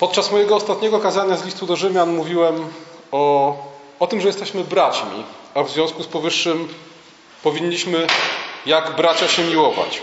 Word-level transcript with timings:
Podczas 0.00 0.32
mojego 0.32 0.56
ostatniego 0.56 1.00
kazania 1.00 1.36
z 1.36 1.44
listu 1.44 1.66
do 1.66 1.76
Rzymian 1.76 2.16
mówiłem 2.16 2.68
o, 3.12 3.56
o 4.00 4.06
tym, 4.06 4.20
że 4.20 4.26
jesteśmy 4.26 4.64
braćmi, 4.64 5.24
a 5.54 5.62
w 5.62 5.70
związku 5.70 6.02
z 6.02 6.06
powyższym 6.06 6.68
powinniśmy 7.42 8.06
jak 8.66 8.96
bracia 8.96 9.28
się 9.28 9.44
miłować. 9.44 10.02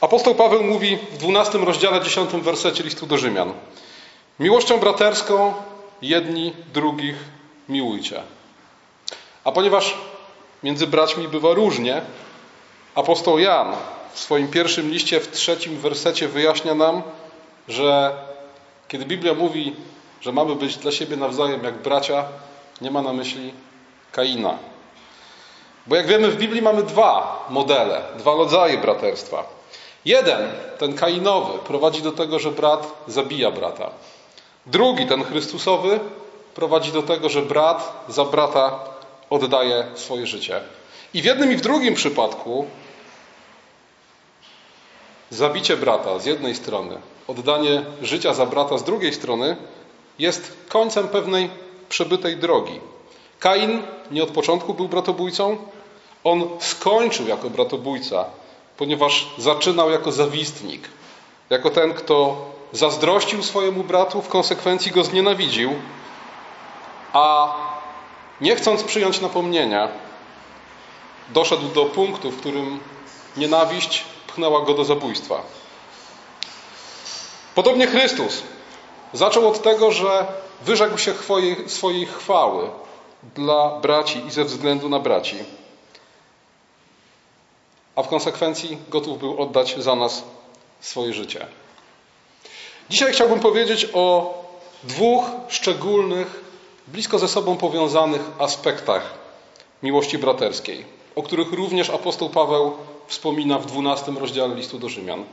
Apostoł 0.00 0.34
Paweł 0.34 0.62
mówi 0.62 0.96
w 0.96 1.18
12 1.18 1.58
rozdziale 1.58 2.00
10 2.00 2.30
wersecie 2.30 2.84
listu 2.84 3.06
do 3.06 3.18
Rzymian: 3.18 3.52
Miłością 4.40 4.78
braterską 4.78 5.54
jedni 6.02 6.52
drugich 6.74 7.16
miłujcie. 7.68 8.22
A 9.44 9.52
ponieważ 9.52 9.94
między 10.62 10.86
braćmi 10.86 11.28
bywa 11.28 11.54
różnie, 11.54 12.02
apostoł 12.94 13.38
Jan 13.38 13.72
w 14.12 14.18
swoim 14.18 14.48
pierwszym 14.48 14.90
liście 14.90 15.20
w 15.20 15.30
trzecim 15.30 15.78
wersecie 15.78 16.28
wyjaśnia 16.28 16.74
nam, 16.74 17.02
że 17.68 18.16
kiedy 18.88 19.04
Biblia 19.04 19.34
mówi, 19.34 19.76
że 20.20 20.32
mamy 20.32 20.56
być 20.56 20.76
dla 20.76 20.92
siebie 20.92 21.16
nawzajem 21.16 21.64
jak 21.64 21.74
bracia, 21.74 22.24
nie 22.80 22.90
ma 22.90 23.02
na 23.02 23.12
myśli 23.12 23.52
Kaina. 24.12 24.58
Bo 25.86 25.96
jak 25.96 26.06
wiemy, 26.06 26.30
w 26.30 26.36
Biblii 26.36 26.62
mamy 26.62 26.82
dwa 26.82 27.46
modele, 27.50 28.02
dwa 28.18 28.34
rodzaje 28.34 28.78
braterstwa. 28.78 29.44
Jeden, 30.04 30.50
ten 30.78 30.94
kainowy, 30.94 31.58
prowadzi 31.58 32.02
do 32.02 32.12
tego, 32.12 32.38
że 32.38 32.50
brat 32.50 32.92
zabija 33.06 33.50
brata. 33.50 33.90
Drugi, 34.66 35.06
ten 35.06 35.24
chrystusowy, 35.24 36.00
prowadzi 36.54 36.92
do 36.92 37.02
tego, 37.02 37.28
że 37.28 37.42
brat 37.42 38.04
za 38.08 38.24
brata 38.24 38.78
oddaje 39.30 39.86
swoje 39.94 40.26
życie. 40.26 40.60
I 41.14 41.22
w 41.22 41.24
jednym 41.24 41.52
i 41.52 41.56
w 41.56 41.60
drugim 41.60 41.94
przypadku 41.94 42.66
zabicie 45.30 45.76
brata 45.76 46.18
z 46.18 46.26
jednej 46.26 46.54
strony, 46.54 46.98
oddanie 47.28 47.84
życia 48.02 48.34
za 48.34 48.46
brata 48.46 48.78
z 48.78 48.84
drugiej 48.84 49.14
strony 49.14 49.56
jest 50.18 50.52
końcem 50.68 51.08
pewnej 51.08 51.50
przebytej 51.88 52.36
drogi. 52.36 52.80
Kain 53.40 53.82
nie 54.10 54.22
od 54.22 54.30
początku 54.30 54.74
był 54.74 54.88
bratobójcą, 54.88 55.56
on 56.24 56.48
skończył 56.60 57.28
jako 57.28 57.50
bratobójca, 57.50 58.24
ponieważ 58.76 59.28
zaczynał 59.38 59.90
jako 59.90 60.12
zawistnik, 60.12 60.88
jako 61.50 61.70
ten, 61.70 61.94
kto 61.94 62.36
zazdrościł 62.72 63.42
swojemu 63.42 63.84
bratu, 63.84 64.22
w 64.22 64.28
konsekwencji 64.28 64.92
go 64.92 65.04
znienawidził, 65.04 65.74
a 67.12 67.54
nie 68.40 68.56
chcąc 68.56 68.82
przyjąć 68.82 69.20
napomnienia, 69.20 69.88
doszedł 71.28 71.68
do 71.68 71.84
punktu, 71.84 72.30
w 72.30 72.40
którym 72.40 72.80
nienawiść 73.36 74.04
pchnęła 74.26 74.64
go 74.64 74.74
do 74.74 74.84
zabójstwa. 74.84 75.42
Podobnie 77.56 77.86
Chrystus 77.86 78.42
zaczął 79.12 79.48
od 79.48 79.62
tego, 79.62 79.92
że 79.92 80.26
wyrzekł 80.62 80.98
się 80.98 81.14
swojej 81.66 82.06
chwały 82.06 82.70
dla 83.34 83.80
braci 83.80 84.26
i 84.26 84.30
ze 84.30 84.44
względu 84.44 84.88
na 84.88 84.98
braci, 84.98 85.36
a 87.96 88.02
w 88.02 88.08
konsekwencji 88.08 88.78
gotów 88.88 89.18
był 89.18 89.42
oddać 89.42 89.74
za 89.78 89.94
nas 89.94 90.22
swoje 90.80 91.12
życie. 91.12 91.46
Dzisiaj 92.90 93.12
chciałbym 93.12 93.40
powiedzieć 93.40 93.88
o 93.92 94.34
dwóch 94.84 95.24
szczególnych, 95.48 96.44
blisko 96.88 97.18
ze 97.18 97.28
sobą 97.28 97.56
powiązanych 97.56 98.22
aspektach 98.38 99.14
miłości 99.82 100.18
braterskiej, 100.18 100.84
o 101.14 101.22
których 101.22 101.52
również 101.52 101.90
apostoł 101.90 102.30
Paweł 102.30 102.72
wspomina 103.06 103.58
w 103.58 103.66
12 103.66 104.12
rozdziale 104.12 104.54
listu 104.54 104.78
do 104.78 104.88
Rzymian, 104.88 105.24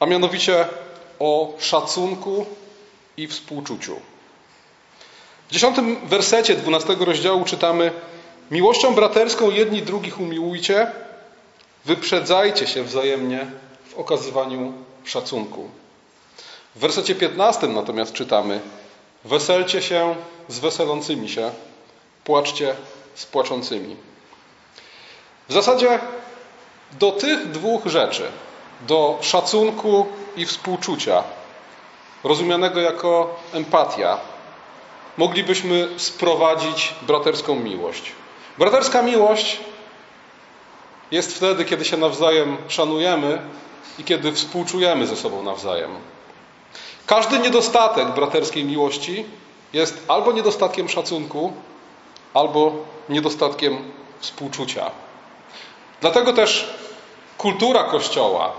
a 0.00 0.06
mianowicie 0.06 0.68
o 1.20 1.52
szacunku 1.58 2.46
i 3.16 3.26
współczuciu. 3.26 3.96
W 5.48 5.52
dziesiątym 5.52 6.08
wersecie 6.08 6.54
12 6.54 6.96
rozdziału 7.00 7.44
czytamy: 7.44 7.92
Miłością 8.50 8.94
braterską 8.94 9.50
jedni 9.50 9.82
drugich 9.82 10.20
umiłujcie, 10.20 10.90
wyprzedzajcie 11.84 12.66
się 12.66 12.82
wzajemnie 12.82 13.46
w 13.84 13.98
okazywaniu 13.98 14.72
szacunku. 15.04 15.68
W 16.76 16.78
wersecie 16.78 17.14
15 17.14 17.66
natomiast 17.66 18.12
czytamy: 18.12 18.60
Weselcie 19.24 19.82
się 19.82 20.14
z 20.48 20.58
weselącymi 20.58 21.28
się, 21.28 21.50
płaczcie 22.24 22.74
z 23.14 23.26
płaczącymi. 23.26 23.96
W 25.48 25.52
zasadzie 25.52 25.98
do 26.92 27.12
tych 27.12 27.50
dwóch 27.50 27.86
rzeczy, 27.86 28.22
do 28.88 29.18
szacunku 29.20 30.06
i 30.40 30.46
współczucia, 30.46 31.22
rozumianego 32.24 32.80
jako 32.80 33.36
empatia, 33.52 34.18
moglibyśmy 35.16 35.88
sprowadzić 35.96 36.94
braterską 37.02 37.54
miłość. 37.54 38.12
Braterska 38.58 39.02
miłość 39.02 39.60
jest 41.10 41.36
wtedy, 41.36 41.64
kiedy 41.64 41.84
się 41.84 41.96
nawzajem 41.96 42.56
szanujemy 42.68 43.42
i 43.98 44.04
kiedy 44.04 44.32
współczujemy 44.32 45.06
ze 45.06 45.16
sobą 45.16 45.42
nawzajem. 45.42 45.90
Każdy 47.06 47.38
niedostatek 47.38 48.08
braterskiej 48.08 48.64
miłości 48.64 49.24
jest 49.72 50.04
albo 50.08 50.32
niedostatkiem 50.32 50.88
szacunku, 50.88 51.52
albo 52.34 52.72
niedostatkiem 53.08 53.92
współczucia. 54.20 54.90
Dlatego 56.00 56.32
też 56.32 56.74
kultura 57.38 57.84
Kościoła, 57.84 58.52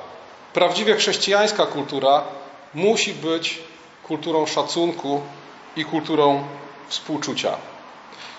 prawdziwie 0.53 0.95
chrześcijańska 0.95 1.65
kultura, 1.65 2.23
musi 2.73 3.13
być 3.13 3.59
kulturą 4.03 4.45
szacunku 4.45 5.21
i 5.75 5.85
kulturą 5.85 6.43
współczucia. 6.87 7.57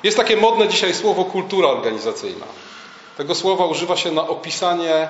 Jest 0.02 0.16
takie 0.16 0.36
modne 0.36 0.68
dzisiaj 0.68 0.94
słowo 0.94 1.24
kultura 1.24 1.68
organizacyjna. 1.68 2.46
Tego 3.16 3.34
słowa 3.34 3.66
używa 3.66 3.96
się 3.96 4.10
na 4.10 4.28
opisanie 4.28 5.08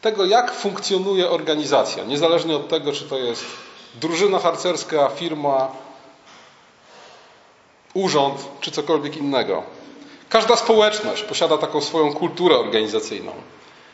tego, 0.00 0.24
jak 0.24 0.54
funkcjonuje 0.54 1.30
organizacja, 1.30 2.04
niezależnie 2.04 2.56
od 2.56 2.68
tego, 2.68 2.92
czy 2.92 3.04
to 3.04 3.18
jest 3.18 3.44
drużyna 3.94 4.38
harcerska, 4.38 5.08
firma, 5.08 5.68
urząd, 7.94 8.48
czy 8.60 8.70
cokolwiek 8.70 9.16
innego. 9.16 9.62
Każda 10.28 10.56
społeczność 10.56 11.22
posiada 11.22 11.58
taką 11.58 11.80
swoją 11.80 12.12
kulturę 12.14 12.58
organizacyjną. 12.58 13.32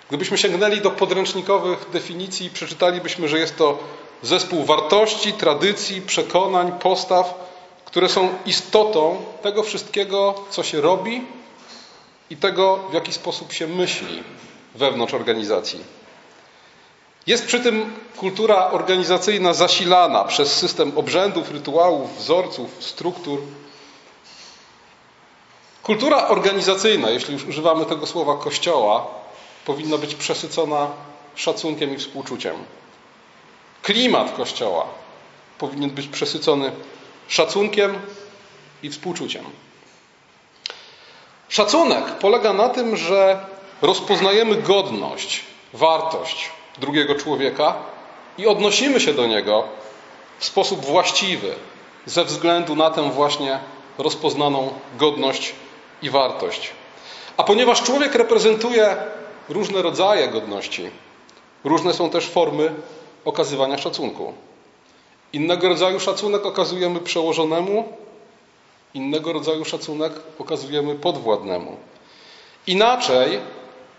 Gdybyśmy 0.08 0.38
sięgnęli 0.38 0.80
do 0.80 0.90
podręcznikowych 0.90 1.90
definicji, 1.92 2.50
przeczytalibyśmy, 2.50 3.28
że 3.28 3.38
jest 3.38 3.56
to 3.56 3.78
zespół 4.22 4.64
wartości, 4.64 5.32
tradycji, 5.32 6.02
przekonań, 6.02 6.72
postaw, 6.78 7.34
które 7.84 8.08
są 8.08 8.28
istotą 8.46 9.22
tego 9.42 9.62
wszystkiego, 9.62 10.34
co 10.50 10.62
się 10.62 10.80
robi 10.80 11.22
i 12.30 12.36
tego, 12.36 12.76
w 12.90 12.94
jaki 12.94 13.12
sposób 13.12 13.52
się 13.52 13.66
myśli 13.66 14.22
wewnątrz 14.74 15.14
organizacji. 15.14 15.80
Jest 17.26 17.46
przy 17.46 17.60
tym 17.60 17.92
kultura 18.16 18.70
organizacyjna 18.70 19.52
zasilana 19.52 20.24
przez 20.24 20.56
system 20.56 20.92
obrzędów, 20.98 21.50
rytuałów, 21.50 22.18
wzorców, 22.18 22.70
struktur. 22.80 23.40
Kultura 25.82 26.28
organizacyjna, 26.28 27.10
jeśli 27.10 27.34
już 27.34 27.44
używamy 27.44 27.86
tego 27.86 28.06
słowa 28.06 28.36
kościoła, 28.36 29.06
powinna 29.68 29.98
być 29.98 30.14
przesycona 30.14 30.88
szacunkiem 31.34 31.94
i 31.94 31.98
współczuciem. 31.98 32.56
Klimat 33.82 34.32
kościoła 34.36 34.86
powinien 35.58 35.90
być 35.90 36.06
przesycony 36.06 36.72
szacunkiem 37.28 37.98
i 38.82 38.90
współczuciem. 38.90 39.44
Szacunek 41.48 42.04
polega 42.04 42.52
na 42.52 42.68
tym, 42.68 42.96
że 42.96 43.46
rozpoznajemy 43.82 44.54
godność, 44.62 45.44
wartość 45.72 46.50
drugiego 46.78 47.14
człowieka 47.14 47.76
i 48.38 48.46
odnosimy 48.46 49.00
się 49.00 49.14
do 49.14 49.26
niego 49.26 49.64
w 50.38 50.44
sposób 50.44 50.84
właściwy, 50.84 51.54
ze 52.06 52.24
względu 52.24 52.76
na 52.76 52.90
tę 52.90 53.10
właśnie 53.10 53.58
rozpoznaną 53.98 54.72
godność 54.98 55.54
i 56.02 56.10
wartość. 56.10 56.70
A 57.36 57.44
ponieważ 57.44 57.82
człowiek 57.82 58.14
reprezentuje 58.14 58.96
różne 59.48 59.82
rodzaje 59.82 60.28
godności, 60.28 60.90
różne 61.64 61.94
są 61.94 62.10
też 62.10 62.26
formy 62.26 62.74
okazywania 63.24 63.78
szacunku. 63.78 64.32
Innego 65.32 65.68
rodzaju 65.68 66.00
szacunek 66.00 66.46
okazujemy 66.46 67.00
przełożonemu, 67.00 67.92
innego 68.94 69.32
rodzaju 69.32 69.64
szacunek 69.64 70.12
okazujemy 70.38 70.94
podwładnemu. 70.94 71.76
Inaczej 72.66 73.40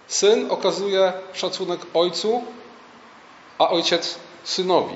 syn 0.07 0.51
okazuje 0.51 1.13
szacunek 1.33 1.79
ojcu, 1.93 2.43
a 3.57 3.69
ojciec 3.69 4.19
synowi. 4.43 4.95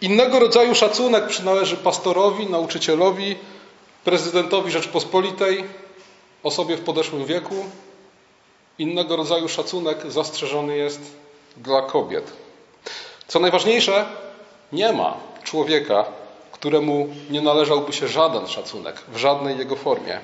Innego 0.00 0.38
rodzaju 0.38 0.74
szacunek 0.74 1.26
przynależy 1.26 1.76
pastorowi, 1.76 2.46
nauczycielowi, 2.46 3.36
prezydentowi 4.04 4.70
Rzeczpospolitej, 4.70 5.64
osobie 6.42 6.76
w 6.76 6.80
podeszłym 6.80 7.24
wieku. 7.24 7.54
Innego 8.78 9.16
rodzaju 9.16 9.48
szacunek 9.48 10.12
zastrzeżony 10.12 10.76
jest 10.76 11.00
dla 11.56 11.82
kobiet. 11.82 12.32
Co 13.28 13.40
najważniejsze, 13.40 14.06
nie 14.72 14.92
ma 14.92 15.16
człowieka, 15.42 16.04
któremu 16.52 17.08
nie 17.30 17.40
należałby 17.40 17.92
się 17.92 18.08
żaden 18.08 18.46
szacunek 18.46 19.02
w 19.08 19.16
żadnej 19.16 19.58
jego 19.58 19.76
formie. 19.76 20.20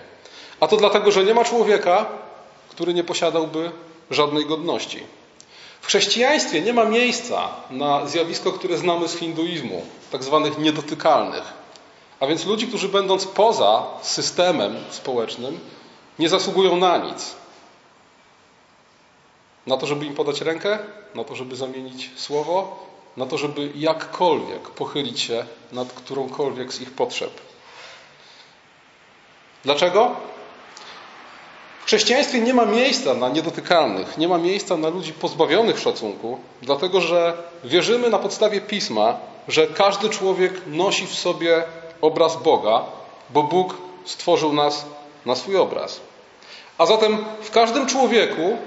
A 0.61 0.69
to 0.69 0.77
dlatego, 0.77 1.11
że 1.11 1.25
nie 1.25 1.35
ma 1.35 1.45
człowieka, 1.45 2.07
który 2.71 2.95
nie 2.95 3.05
posiadałby 3.05 3.71
żadnej 4.11 4.47
godności. 4.47 5.03
W 5.81 5.87
chrześcijaństwie 5.87 6.61
nie 6.61 6.73
ma 6.73 6.85
miejsca 6.85 7.49
na 7.71 8.07
zjawisko, 8.07 8.53
które 8.53 8.79
znamy 8.79 9.09
z 9.09 9.17
hinduizmu, 9.17 9.83
tak 10.13 10.25
zwanych 10.25 10.59
niedotykalnych. 10.59 11.43
A 12.21 12.27
więc 12.27 12.47
ludzi, 12.47 12.67
którzy 12.67 12.89
będąc 12.89 13.27
poza 13.27 13.87
systemem 14.03 14.77
społecznym, 14.91 15.61
nie 16.19 16.29
zasługują 16.29 16.77
na 16.77 16.97
nic. 16.97 17.35
Na 19.69 19.77
to, 19.77 19.87
żeby 19.87 20.07
im 20.07 20.15
podać 20.15 20.41
rękę, 20.41 20.79
na 21.15 21.25
to, 21.25 21.35
żeby 21.35 21.57
zamienić 21.57 22.11
słowo, 22.17 22.87
na 23.17 23.27
to, 23.27 23.39
żeby 23.39 23.71
jakkolwiek 23.75 24.69
pochylić 24.71 25.21
się 25.21 25.45
nad 25.73 25.93
którąkolwiek 25.93 26.73
z 26.73 26.81
ich 26.81 26.91
potrzeb. 26.91 27.31
Dlaczego? 29.65 30.17
W 31.81 31.85
chrześcijaństwie 31.85 32.41
nie 32.41 32.55
ma 32.55 32.65
miejsca 32.65 33.15
na 33.15 33.29
niedotykalnych, 33.29 34.19
nie 34.19 34.29
ma 34.29 34.39
miejsca 34.39 34.77
na 34.77 34.89
ludzi 34.89 35.13
pozbawionych 35.13 35.79
szacunku, 35.79 36.39
dlatego 36.63 37.01
że 37.01 37.37
wierzymy 37.65 38.11
na 38.11 38.19
podstawie 38.19 38.61
pisma, 38.61 39.17
że 39.49 39.67
każdy 39.67 40.09
człowiek 40.09 40.53
nosi 40.67 41.07
w 41.07 41.15
sobie 41.15 41.63
obraz 42.01 42.43
Boga, 42.43 42.85
bo 43.31 43.43
Bóg 43.43 43.75
stworzył 44.05 44.53
nas 44.53 44.87
na 45.27 45.35
swój 45.35 45.57
obraz. 45.57 46.01
A 46.79 46.87
zatem 46.87 47.25
w 47.41 47.51
każdym 47.51 47.87
człowieku 47.87 48.59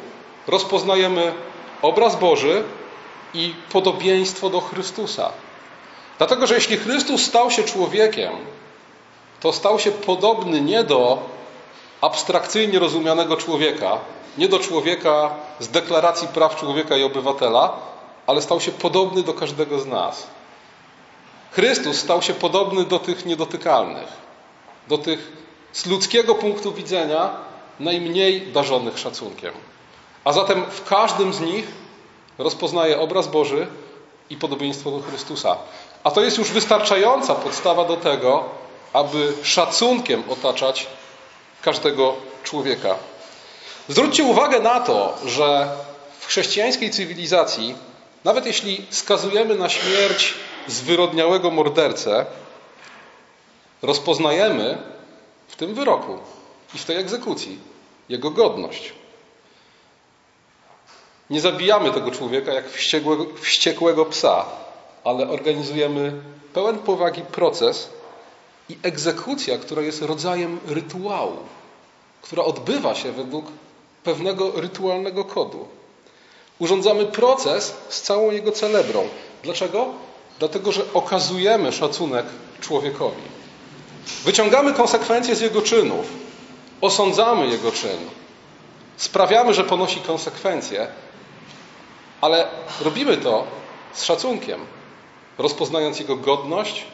rozpoznajemy 0.48 1.34
obraz 1.82 2.16
Boży 2.16 2.64
i 3.34 3.56
podobieństwo 3.72 4.50
do 4.50 4.62
Chrystusa. 4.62 5.32
Dlatego, 6.18 6.48
że 6.48 6.56
jeśli 6.56 6.78
Chrystus 6.78 7.24
stał 7.24 7.52
się 7.52 7.64
człowiekiem, 7.64 8.34
to 9.40 9.54
stał 9.54 9.80
się 9.80 9.92
podobny 9.92 10.62
nie 10.62 10.84
do 10.84 11.30
abstrakcyjnie 12.02 12.80
rozumianego 12.80 13.38
człowieka, 13.38 13.98
nie 14.38 14.48
do 14.48 14.60
człowieka 14.60 15.34
z 15.60 15.68
deklaracji 15.68 16.28
praw 16.28 16.56
człowieka 16.56 16.98
i 16.98 17.04
obywatela, 17.04 17.74
ale 18.28 18.42
stał 18.42 18.60
się 18.60 18.72
podobny 18.72 19.24
do 19.24 19.34
każdego 19.34 19.80
z 19.80 19.86
nas. 19.86 20.28
Chrystus 21.52 22.00
stał 22.00 22.22
się 22.22 22.34
podobny 22.34 22.86
do 22.86 23.00
tych 23.00 23.26
niedotykalnych, 23.26 24.08
do 24.88 24.98
tych 24.98 25.32
z 25.74 25.86
ludzkiego 25.86 26.36
punktu 26.36 26.72
widzenia 26.72 27.30
najmniej 27.80 28.42
darzonych 28.42 29.00
szacunkiem. 29.00 29.54
A 30.24 30.34
zatem 30.34 30.66
w 30.66 30.84
każdym 30.84 31.34
z 31.34 31.40
nich 31.40 31.68
rozpoznaje 32.38 33.00
obraz 33.00 33.28
Boży 33.28 33.68
i 34.30 34.38
podobieństwo 34.38 34.92
do 34.92 35.02
Chrystusa. 35.02 35.58
A 36.04 36.12
to 36.12 36.22
jest 36.22 36.38
już 36.38 36.52
wystarczająca 36.52 37.36
podstawa 37.36 37.86
do 37.86 37.98
tego, 37.98 38.44
aby 38.94 39.34
szacunkiem 39.44 40.24
otaczać 40.30 40.88
każdego 41.62 42.16
człowieka. 42.44 42.96
Zwróćcie 43.88 44.24
uwagę 44.24 44.60
na 44.60 44.80
to, 44.80 45.18
że 45.26 45.70
w 46.20 46.26
chrześcijańskiej 46.28 46.92
cywilizacji, 46.92 47.76
nawet 48.24 48.46
jeśli 48.46 48.86
skazujemy 48.90 49.56
na 49.56 49.70
śmierć 49.70 50.34
zwyrodniałego 50.68 51.52
mordercę, 51.52 52.26
rozpoznajemy 53.82 54.78
w 55.48 55.56
tym 55.56 55.74
wyroku 55.74 56.18
i 56.76 56.78
w 56.78 56.86
tej 56.86 56.98
egzekucji 56.98 57.60
jego 58.10 58.32
godność. 58.32 58.94
Nie 61.32 61.42
zabijamy 61.42 61.92
tego 61.92 62.12
człowieka 62.12 62.54
jak 62.54 62.70
wściekłego, 62.70 63.26
wściekłego 63.42 64.06
psa, 64.06 64.46
ale 65.04 65.30
organizujemy 65.30 66.14
pełen 66.54 66.80
powagi 66.80 67.22
proces 67.22 67.90
i 68.70 68.78
egzekucja, 68.84 69.58
która 69.58 69.82
jest 69.82 70.02
rodzajem 70.02 70.60
rytuału, 70.68 71.38
która 72.22 72.44
odbywa 72.44 72.96
się 72.96 73.12
według 73.12 73.46
pewnego 74.04 74.52
rytualnego 74.62 75.26
kodu. 75.26 75.68
Urządzamy 76.60 77.06
proces 77.06 77.74
z 77.90 78.02
całą 78.02 78.32
jego 78.32 78.52
celebrą. 78.52 79.08
Dlaczego? 79.44 79.86
Dlatego, 80.40 80.72
że 80.72 80.94
okazujemy 80.94 81.72
szacunek 81.72 82.26
człowiekowi. 82.62 83.22
Wyciągamy 84.26 84.74
konsekwencje 84.74 85.36
z 85.36 85.42
jego 85.42 85.62
czynów, 85.62 86.06
osądzamy 86.82 87.48
jego 87.48 87.72
czyn, 87.72 87.98
sprawiamy, 88.98 89.54
że 89.54 89.64
ponosi 89.64 90.00
konsekwencje, 90.00 90.88
ale 92.22 92.48
robimy 92.82 93.18
to 93.18 93.48
z 93.94 94.04
szacunkiem, 94.04 94.66
rozpoznając 95.38 96.00
jego 96.00 96.16
godność 96.16 96.86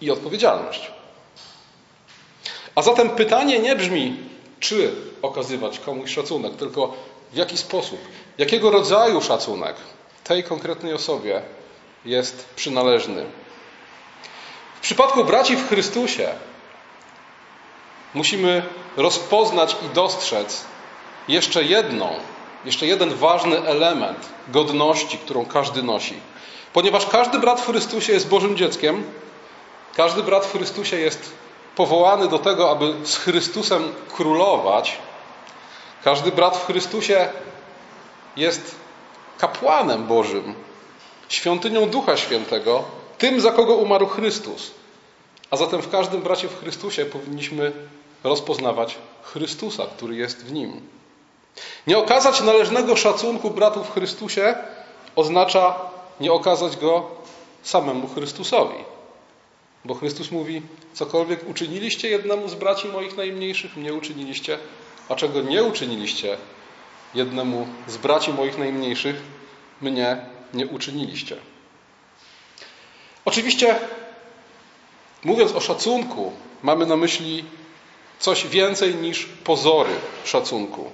i 0.00 0.10
odpowiedzialność. 0.10 0.90
A 2.74 2.82
zatem 2.82 3.10
pytanie 3.10 3.58
nie 3.58 3.76
brzmi, 3.76 4.16
czy 4.60 4.94
okazywać 5.22 5.78
komuś 5.78 6.14
szacunek, 6.14 6.56
tylko 6.56 6.94
w 7.32 7.36
jaki 7.36 7.58
sposób, 7.58 8.00
jakiego 8.38 8.70
rodzaju 8.70 9.22
szacunek 9.22 9.76
tej 10.24 10.44
konkretnej 10.44 10.94
osobie 10.94 11.42
jest 12.04 12.48
przynależny. 12.56 13.24
W 14.76 14.80
przypadku 14.80 15.24
braci 15.24 15.56
w 15.56 15.68
Chrystusie 15.68 16.28
musimy 18.14 18.62
rozpoznać 18.96 19.76
i 19.86 19.94
dostrzec 19.94 20.64
jeszcze 21.28 21.64
jedną, 21.64 22.14
jeszcze 22.66 22.86
jeden 22.86 23.14
ważny 23.14 23.66
element 23.66 24.28
godności, 24.48 25.18
którą 25.18 25.44
każdy 25.44 25.82
nosi. 25.82 26.14
Ponieważ 26.72 27.06
każdy 27.06 27.38
brat 27.38 27.60
w 27.60 27.66
Chrystusie 27.66 28.12
jest 28.12 28.28
Bożym 28.28 28.56
dzieckiem, 28.56 29.04
każdy 29.96 30.22
brat 30.22 30.46
w 30.46 30.52
Chrystusie 30.52 30.96
jest 30.96 31.32
powołany 31.76 32.28
do 32.28 32.38
tego, 32.38 32.70
aby 32.70 32.94
z 33.04 33.16
Chrystusem 33.16 33.92
królować, 34.16 34.98
każdy 36.04 36.32
brat 36.32 36.56
w 36.56 36.66
Chrystusie 36.66 37.28
jest 38.36 38.74
kapłanem 39.38 40.06
Bożym, 40.06 40.54
świątynią 41.28 41.88
Ducha 41.88 42.16
Świętego, 42.16 42.84
tym, 43.18 43.40
za 43.40 43.50
kogo 43.50 43.74
umarł 43.74 44.06
Chrystus. 44.06 44.70
A 45.50 45.56
zatem 45.56 45.82
w 45.82 45.90
każdym 45.90 46.22
bracie 46.22 46.48
w 46.48 46.60
Chrystusie 46.60 47.04
powinniśmy 47.04 47.72
rozpoznawać 48.24 48.98
Chrystusa, 49.22 49.86
który 49.96 50.16
jest 50.16 50.44
w 50.44 50.52
nim. 50.52 50.80
Nie 51.86 51.98
okazać 51.98 52.40
należnego 52.40 52.96
szacunku 52.96 53.50
bratów 53.50 53.88
w 53.88 53.92
Chrystusie 53.92 54.54
oznacza 55.16 55.80
nie 56.20 56.32
okazać 56.32 56.76
go 56.76 57.10
samemu 57.62 58.08
Chrystusowi. 58.08 58.84
Bo 59.84 59.94
Chrystus 59.94 60.30
mówi: 60.30 60.62
Cokolwiek 60.92 61.48
uczyniliście 61.50 62.08
jednemu 62.08 62.48
z 62.48 62.54
braci 62.54 62.88
moich 62.88 63.16
najmniejszych, 63.16 63.76
mnie 63.76 63.94
uczyniliście, 63.94 64.58
a 65.08 65.14
czego 65.14 65.42
nie 65.42 65.64
uczyniliście 65.64 66.36
jednemu 67.14 67.66
z 67.88 67.96
braci 67.96 68.32
moich 68.32 68.58
najmniejszych, 68.58 69.16
mnie 69.80 70.16
nie 70.54 70.66
uczyniliście. 70.66 71.36
Oczywiście, 73.24 73.76
mówiąc 75.24 75.52
o 75.52 75.60
szacunku, 75.60 76.32
mamy 76.62 76.86
na 76.86 76.96
myśli 76.96 77.44
coś 78.18 78.46
więcej 78.46 78.94
niż 78.94 79.26
pozory 79.26 79.94
szacunku. 80.24 80.90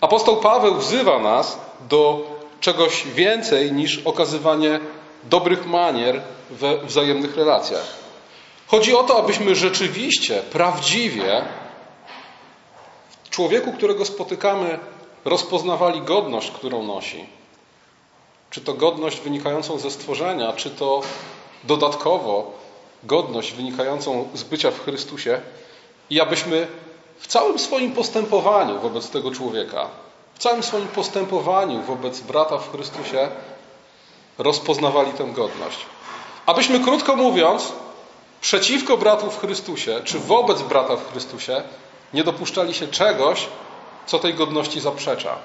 Apostoł 0.00 0.36
Paweł 0.36 0.74
wzywa 0.74 1.18
nas 1.18 1.58
do 1.88 2.30
czegoś 2.60 3.04
więcej 3.06 3.72
niż 3.72 3.98
okazywanie 4.04 4.80
dobrych 5.24 5.66
manier 5.66 6.22
we 6.50 6.78
wzajemnych 6.78 7.36
relacjach. 7.36 7.86
Chodzi 8.66 8.94
o 8.94 9.02
to, 9.02 9.18
abyśmy 9.18 9.54
rzeczywiście, 9.54 10.42
prawdziwie 10.52 11.44
w 13.24 13.30
człowieku, 13.30 13.72
którego 13.72 14.04
spotykamy, 14.04 14.78
rozpoznawali 15.24 16.00
godność, 16.00 16.50
którą 16.50 16.82
nosi. 16.82 17.26
Czy 18.50 18.60
to 18.60 18.74
godność 18.74 19.20
wynikającą 19.20 19.78
ze 19.78 19.90
stworzenia, 19.90 20.52
czy 20.52 20.70
to 20.70 21.00
dodatkowo 21.64 22.52
godność 23.04 23.52
wynikającą 23.52 24.28
z 24.34 24.42
bycia 24.42 24.70
w 24.70 24.84
Chrystusie, 24.84 25.40
i 26.10 26.20
abyśmy 26.20 26.66
w 27.20 27.26
całym 27.26 27.58
swoim 27.58 27.92
postępowaniu 27.92 28.80
wobec 28.80 29.10
tego 29.10 29.30
człowieka, 29.30 29.88
w 30.34 30.38
całym 30.38 30.62
swoim 30.62 30.88
postępowaniu 30.88 31.82
wobec 31.82 32.20
brata 32.20 32.58
w 32.58 32.72
Chrystusie 32.72 33.28
rozpoznawali 34.38 35.12
tę 35.12 35.24
godność. 35.24 35.78
Abyśmy, 36.46 36.80
krótko 36.80 37.16
mówiąc, 37.16 37.72
przeciwko 38.40 38.96
bratu 38.96 39.30
w 39.30 39.40
Chrystusie, 39.40 40.00
czy 40.04 40.18
wobec 40.18 40.62
brata 40.62 40.96
w 40.96 41.12
Chrystusie, 41.12 41.62
nie 42.14 42.24
dopuszczali 42.24 42.74
się 42.74 42.88
czegoś, 42.88 43.46
co 44.06 44.18
tej 44.18 44.34
godności 44.34 44.80
zaprzecza. 44.80 45.36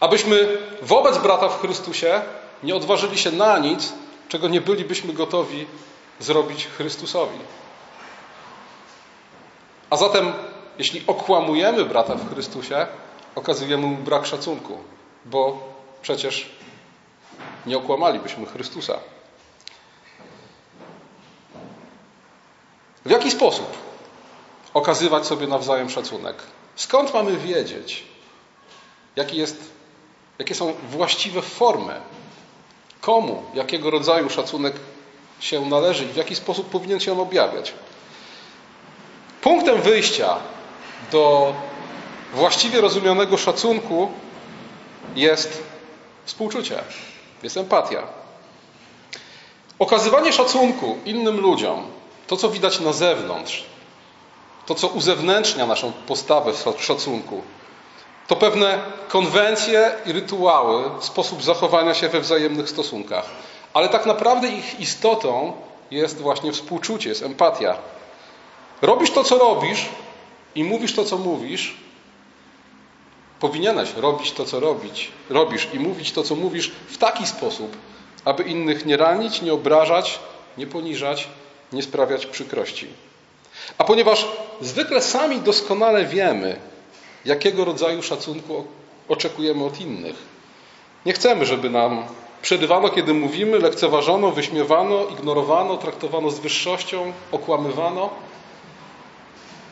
Abyśmy 0.00 0.58
wobec 0.82 1.18
brata 1.18 1.48
w 1.48 1.60
Chrystusie 1.60 2.22
nie 2.62 2.76
odważyli 2.76 3.18
się 3.18 3.32
na 3.32 3.58
nic, 3.58 3.92
czego 4.28 4.48
nie 4.48 4.60
bylibyśmy 4.60 5.12
gotowi 5.12 5.66
zrobić 6.20 6.66
Chrystusowi. 6.66 7.38
A 9.90 9.96
zatem, 9.96 10.32
jeśli 10.78 11.02
okłamujemy 11.06 11.84
brata 11.84 12.14
w 12.14 12.32
Chrystusie, 12.32 12.86
okazujemy 13.34 13.86
mu 13.86 13.96
brak 13.96 14.26
szacunku, 14.26 14.78
bo 15.24 15.58
przecież 16.02 16.50
nie 17.66 17.76
okłamalibyśmy 17.78 18.46
Chrystusa. 18.46 18.98
W 23.04 23.10
jaki 23.10 23.30
sposób 23.30 23.66
okazywać 24.74 25.26
sobie 25.26 25.46
nawzajem 25.46 25.90
szacunek? 25.90 26.36
Skąd 26.76 27.14
mamy 27.14 27.36
wiedzieć, 27.36 28.04
jaki 29.16 29.36
jest, 29.36 29.70
jakie 30.38 30.54
są 30.54 30.74
właściwe 30.90 31.42
formy, 31.42 32.00
komu, 33.00 33.42
jakiego 33.54 33.90
rodzaju 33.90 34.30
szacunek 34.30 34.74
się 35.40 35.66
należy 35.66 36.04
i 36.04 36.08
w 36.08 36.16
jaki 36.16 36.34
sposób 36.34 36.70
powinien 36.70 37.00
się 37.00 37.12
on 37.12 37.20
objawiać? 37.20 37.72
Punktem 39.46 39.82
wyjścia 39.82 40.36
do 41.12 41.54
właściwie 42.34 42.80
rozumianego 42.80 43.36
szacunku 43.36 44.08
jest 45.16 45.62
współczucie, 46.24 46.82
jest 47.42 47.56
empatia. 47.56 48.02
Okazywanie 49.78 50.32
szacunku 50.32 50.98
innym 51.04 51.40
ludziom, 51.40 51.86
to 52.26 52.36
co 52.36 52.48
widać 52.48 52.80
na 52.80 52.92
zewnątrz, 52.92 53.64
to 54.66 54.74
co 54.74 54.88
uzewnętrznia 54.88 55.66
naszą 55.66 55.92
postawę 55.92 56.52
w 56.76 56.84
szacunku, 56.84 57.42
to 58.26 58.36
pewne 58.36 58.78
konwencje 59.08 59.92
i 60.06 60.12
rytuały, 60.12 60.90
sposób 61.00 61.42
zachowania 61.42 61.94
się 61.94 62.08
we 62.08 62.20
wzajemnych 62.20 62.70
stosunkach. 62.70 63.24
Ale 63.74 63.88
tak 63.88 64.06
naprawdę 64.06 64.48
ich 64.48 64.80
istotą 64.80 65.52
jest 65.90 66.20
właśnie 66.20 66.52
współczucie, 66.52 67.08
jest 67.08 67.22
empatia. 67.22 67.76
Robisz 68.82 69.10
to, 69.10 69.24
co 69.24 69.38
robisz 69.38 69.86
i 70.54 70.64
mówisz 70.64 70.94
to, 70.94 71.04
co 71.04 71.18
mówisz, 71.18 71.76
Powinieneś 73.40 73.94
robić 73.96 74.32
to, 74.32 74.44
co 74.44 74.60
robić, 74.60 75.10
robisz 75.30 75.68
i 75.72 75.78
mówić 75.78 76.12
to, 76.12 76.22
co 76.22 76.34
mówisz 76.34 76.72
w 76.88 76.98
taki 76.98 77.26
sposób, 77.26 77.76
aby 78.24 78.42
innych 78.42 78.86
nie 78.86 78.96
ranić, 78.96 79.42
nie 79.42 79.52
obrażać, 79.52 80.18
nie 80.58 80.66
poniżać, 80.66 81.28
nie 81.72 81.82
sprawiać 81.82 82.26
przykrości. 82.26 82.86
A 83.78 83.84
ponieważ 83.84 84.26
zwykle 84.60 85.02
sami 85.02 85.40
doskonale 85.40 86.04
wiemy, 86.04 86.56
jakiego 87.24 87.64
rodzaju 87.64 88.02
szacunku 88.02 88.64
oczekujemy 89.08 89.64
od 89.64 89.80
innych, 89.80 90.16
nie 91.06 91.12
chcemy, 91.12 91.46
żeby 91.46 91.70
nam 91.70 92.04
przerywano, 92.42 92.88
kiedy 92.88 93.14
mówimy, 93.14 93.58
lekceważono, 93.58 94.30
wyśmiewano, 94.30 95.06
ignorowano, 95.06 95.76
traktowano 95.76 96.30
z 96.30 96.38
wyższością, 96.38 97.12
okłamywano. 97.32 98.10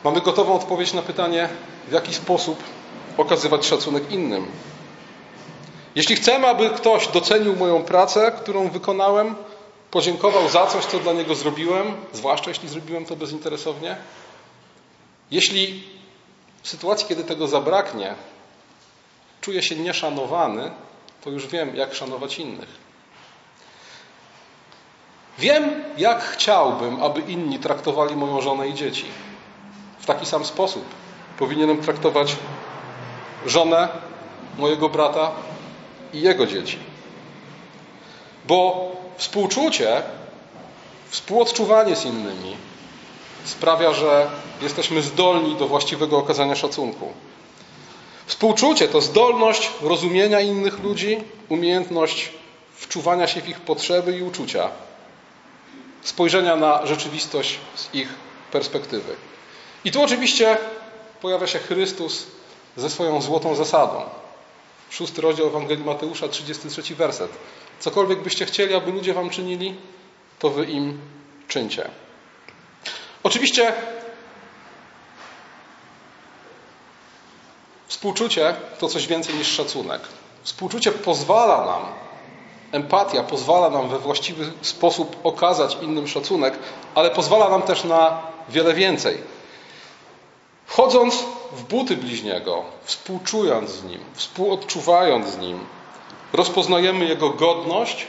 Mamy 0.05 0.21
gotową 0.21 0.55
odpowiedź 0.55 0.93
na 0.93 1.01
pytanie, 1.01 1.49
w 1.87 1.91
jaki 1.91 2.13
sposób 2.13 2.63
okazywać 3.17 3.65
szacunek 3.65 4.11
innym. 4.11 4.47
Jeśli 5.95 6.15
chcemy, 6.15 6.47
aby 6.47 6.69
ktoś 6.69 7.07
docenił 7.07 7.55
moją 7.55 7.83
pracę, 7.83 8.31
którą 8.37 8.69
wykonałem, 8.69 9.35
podziękował 9.91 10.49
za 10.49 10.67
coś, 10.67 10.85
co 10.85 10.99
dla 10.99 11.13
niego 11.13 11.35
zrobiłem, 11.35 11.95
zwłaszcza 12.13 12.49
jeśli 12.49 12.69
zrobiłem 12.69 13.05
to 13.05 13.15
bezinteresownie, 13.15 13.97
jeśli 15.31 15.83
w 16.63 16.69
sytuacji, 16.69 17.07
kiedy 17.07 17.23
tego 17.23 17.47
zabraknie, 17.47 18.15
czuję 19.41 19.63
się 19.63 19.75
nieszanowany, 19.75 20.71
to 21.23 21.29
już 21.29 21.47
wiem, 21.47 21.75
jak 21.75 21.93
szanować 21.93 22.39
innych. 22.39 22.69
Wiem, 25.39 25.83
jak 25.97 26.23
chciałbym, 26.23 27.03
aby 27.03 27.21
inni 27.21 27.59
traktowali 27.59 28.15
moją 28.15 28.41
żonę 28.41 28.67
i 28.67 28.73
dzieci. 28.73 29.05
W 30.05 30.07
taki 30.07 30.25
sam 30.25 30.45
sposób 30.45 30.85
powinienem 31.39 31.81
traktować 31.81 32.35
żonę 33.45 33.87
mojego 34.57 34.89
brata 34.89 35.31
i 36.13 36.21
jego 36.21 36.47
dzieci. 36.47 36.79
Bo 38.47 38.91
współczucie, 39.17 40.03
współodczuwanie 41.09 41.95
z 41.95 42.05
innymi 42.05 42.57
sprawia, 43.45 43.93
że 43.93 44.27
jesteśmy 44.61 45.01
zdolni 45.01 45.55
do 45.55 45.67
właściwego 45.67 46.17
okazania 46.17 46.55
szacunku. 46.55 47.13
Współczucie 48.25 48.87
to 48.87 49.01
zdolność 49.01 49.69
rozumienia 49.81 50.39
innych 50.39 50.79
ludzi, 50.83 51.23
umiejętność 51.49 52.31
wczuwania 52.75 53.27
się 53.27 53.41
w 53.41 53.49
ich 53.49 53.59
potrzeby 53.59 54.17
i 54.17 54.23
uczucia, 54.23 54.69
spojrzenia 56.03 56.55
na 56.55 56.85
rzeczywistość 56.85 57.59
z 57.75 57.95
ich 57.95 58.09
perspektywy. 58.51 59.15
I 59.85 59.91
tu 59.91 60.03
oczywiście 60.03 60.57
pojawia 61.21 61.47
się 61.47 61.59
Chrystus 61.59 62.27
ze 62.77 62.89
swoją 62.89 63.21
złotą 63.21 63.55
zasadą. 63.55 64.01
Szósty 64.89 65.21
rozdział 65.21 65.47
Ewangelii 65.47 65.85
Mateusza, 65.85 66.27
33 66.27 66.95
werset. 66.95 67.31
Cokolwiek 67.79 68.19
byście 68.19 68.45
chcieli, 68.45 68.75
aby 68.75 68.91
ludzie 68.91 69.13
wam 69.13 69.29
czynili, 69.29 69.75
to 70.39 70.49
wy 70.49 70.65
im 70.65 71.01
czyńcie. 71.47 71.89
Oczywiście 73.23 73.73
współczucie 77.87 78.55
to 78.79 78.87
coś 78.87 79.07
więcej 79.07 79.35
niż 79.35 79.47
szacunek. 79.47 80.01
Współczucie 80.43 80.91
pozwala 80.91 81.65
nam, 81.65 81.81
empatia 82.71 83.23
pozwala 83.23 83.69
nam 83.69 83.89
we 83.89 83.99
właściwy 83.99 84.51
sposób 84.61 85.17
okazać 85.23 85.77
innym 85.81 86.07
szacunek, 86.07 86.59
ale 86.95 87.11
pozwala 87.11 87.49
nam 87.49 87.61
też 87.61 87.83
na 87.83 88.21
wiele 88.49 88.73
więcej. 88.73 89.34
Wchodząc 90.65 91.23
w 91.51 91.63
buty 91.63 91.97
bliźniego, 91.97 92.63
współczując 92.83 93.69
z 93.69 93.83
nim, 93.83 93.99
współodczuwając 94.13 95.27
z 95.27 95.37
nim, 95.37 95.59
rozpoznajemy 96.33 97.05
jego 97.05 97.29
godność 97.29 98.07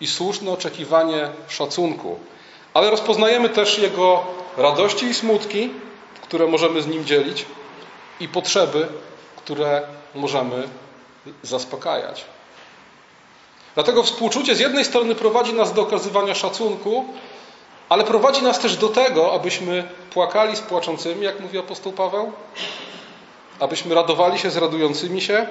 i 0.00 0.06
słuszne 0.06 0.50
oczekiwanie 0.50 1.28
szacunku, 1.48 2.18
ale 2.74 2.90
rozpoznajemy 2.90 3.48
też 3.48 3.78
jego 3.78 4.24
radości 4.56 5.06
i 5.06 5.14
smutki, 5.14 5.70
które 6.22 6.46
możemy 6.46 6.82
z 6.82 6.86
nim 6.86 7.04
dzielić, 7.04 7.46
i 8.20 8.28
potrzeby, 8.28 8.88
które 9.36 9.82
możemy 10.14 10.68
zaspokajać. 11.42 12.24
Dlatego 13.74 14.02
współczucie 14.02 14.54
z 14.54 14.60
jednej 14.60 14.84
strony 14.84 15.14
prowadzi 15.14 15.52
nas 15.52 15.72
do 15.72 15.82
okazywania 15.82 16.34
szacunku, 16.34 17.04
ale 17.88 18.04
prowadzi 18.04 18.42
nas 18.42 18.58
też 18.58 18.76
do 18.76 18.88
tego, 18.88 19.32
abyśmy 19.32 19.88
płakali 20.10 20.56
z 20.56 20.60
płaczącymi, 20.60 21.24
jak 21.24 21.40
mówi 21.40 21.58
apostoł 21.58 21.92
Paweł, 21.92 22.32
abyśmy 23.60 23.94
radowali 23.94 24.38
się 24.38 24.50
z 24.50 24.56
radującymi 24.56 25.20
się, 25.20 25.46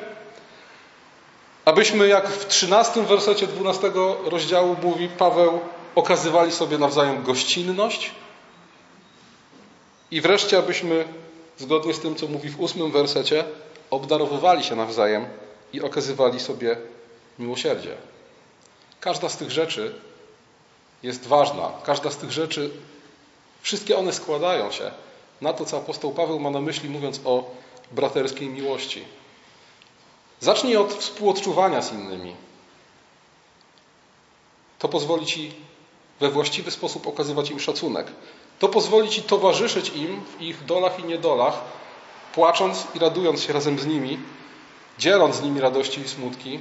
abyśmy, 1.65 2.07
jak 2.07 2.29
w 2.29 2.47
13 2.47 3.03
wersecie 3.03 3.47
12 3.47 3.91
rozdziału 4.25 4.75
mówi 4.83 5.07
Paweł, 5.07 5.59
okazywali 5.95 6.51
sobie 6.51 6.77
nawzajem 6.77 7.23
gościnność? 7.23 8.11
I 10.11 10.21
wreszcie, 10.21 10.57
abyśmy, 10.57 11.05
zgodnie 11.57 11.93
z 11.93 11.99
tym, 11.99 12.15
co 12.15 12.27
mówi 12.27 12.49
w 12.49 12.59
ósmym 12.59 12.91
wersecie, 12.91 13.43
obdarowywali 13.89 14.63
się 14.63 14.75
nawzajem 14.75 15.25
i 15.73 15.81
okazywali 15.81 16.39
sobie 16.39 16.77
miłosierdzie. 17.39 17.95
Każda 18.99 19.29
z 19.29 19.37
tych 19.37 19.51
rzeczy 19.51 19.95
jest 21.05 21.27
ważna. 21.27 21.71
Każda 21.83 22.11
z 22.11 22.17
tych 22.17 22.31
rzeczy, 22.31 22.71
wszystkie 23.61 23.97
one 23.97 24.13
składają 24.13 24.71
się 24.71 24.91
na 25.41 25.53
to, 25.53 25.65
co 25.65 25.77
apostoł 25.77 26.11
Paweł 26.11 26.39
ma 26.39 26.49
na 26.49 26.61
myśli, 26.61 26.89
mówiąc 26.89 27.19
o 27.25 27.51
braterskiej 27.91 28.49
miłości. 28.49 29.05
Zacznij 30.39 30.77
od 30.77 30.93
współodczuwania 30.93 31.81
z 31.81 31.93
innymi. 31.93 32.35
To 34.79 34.89
pozwoli 34.89 35.25
ci 35.25 35.53
we 36.19 36.29
właściwy 36.29 36.71
sposób 36.71 37.07
okazywać 37.07 37.49
im 37.49 37.59
szacunek. 37.59 38.07
To 38.59 38.69
pozwoli 38.69 39.09
ci 39.09 39.21
towarzyszyć 39.21 39.89
im 39.89 40.21
w 40.21 40.41
ich 40.41 40.65
dolach 40.65 40.99
i 40.99 41.03
niedolach, 41.03 41.61
płacząc 42.33 42.87
i 42.95 42.99
radując 42.99 43.43
się 43.43 43.53
razem 43.53 43.79
z 43.79 43.85
nimi, 43.85 44.19
dzieląc 44.97 45.35
z 45.35 45.41
nimi 45.41 45.59
radości 45.59 46.01
i 46.01 46.07
smutki. 46.07 46.59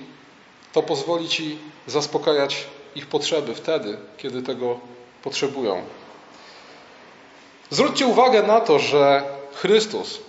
To 0.72 0.82
pozwoli 0.82 1.28
ci 1.28 1.58
zaspokajać 1.86 2.66
ich 2.94 3.06
potrzeby 3.06 3.54
wtedy, 3.54 3.98
kiedy 4.16 4.42
tego 4.42 4.78
potrzebują. 5.22 5.82
Zwróćcie 7.70 8.06
uwagę 8.06 8.42
na 8.42 8.60
to, 8.60 8.78
że 8.78 9.22
Chrystus 9.54 10.20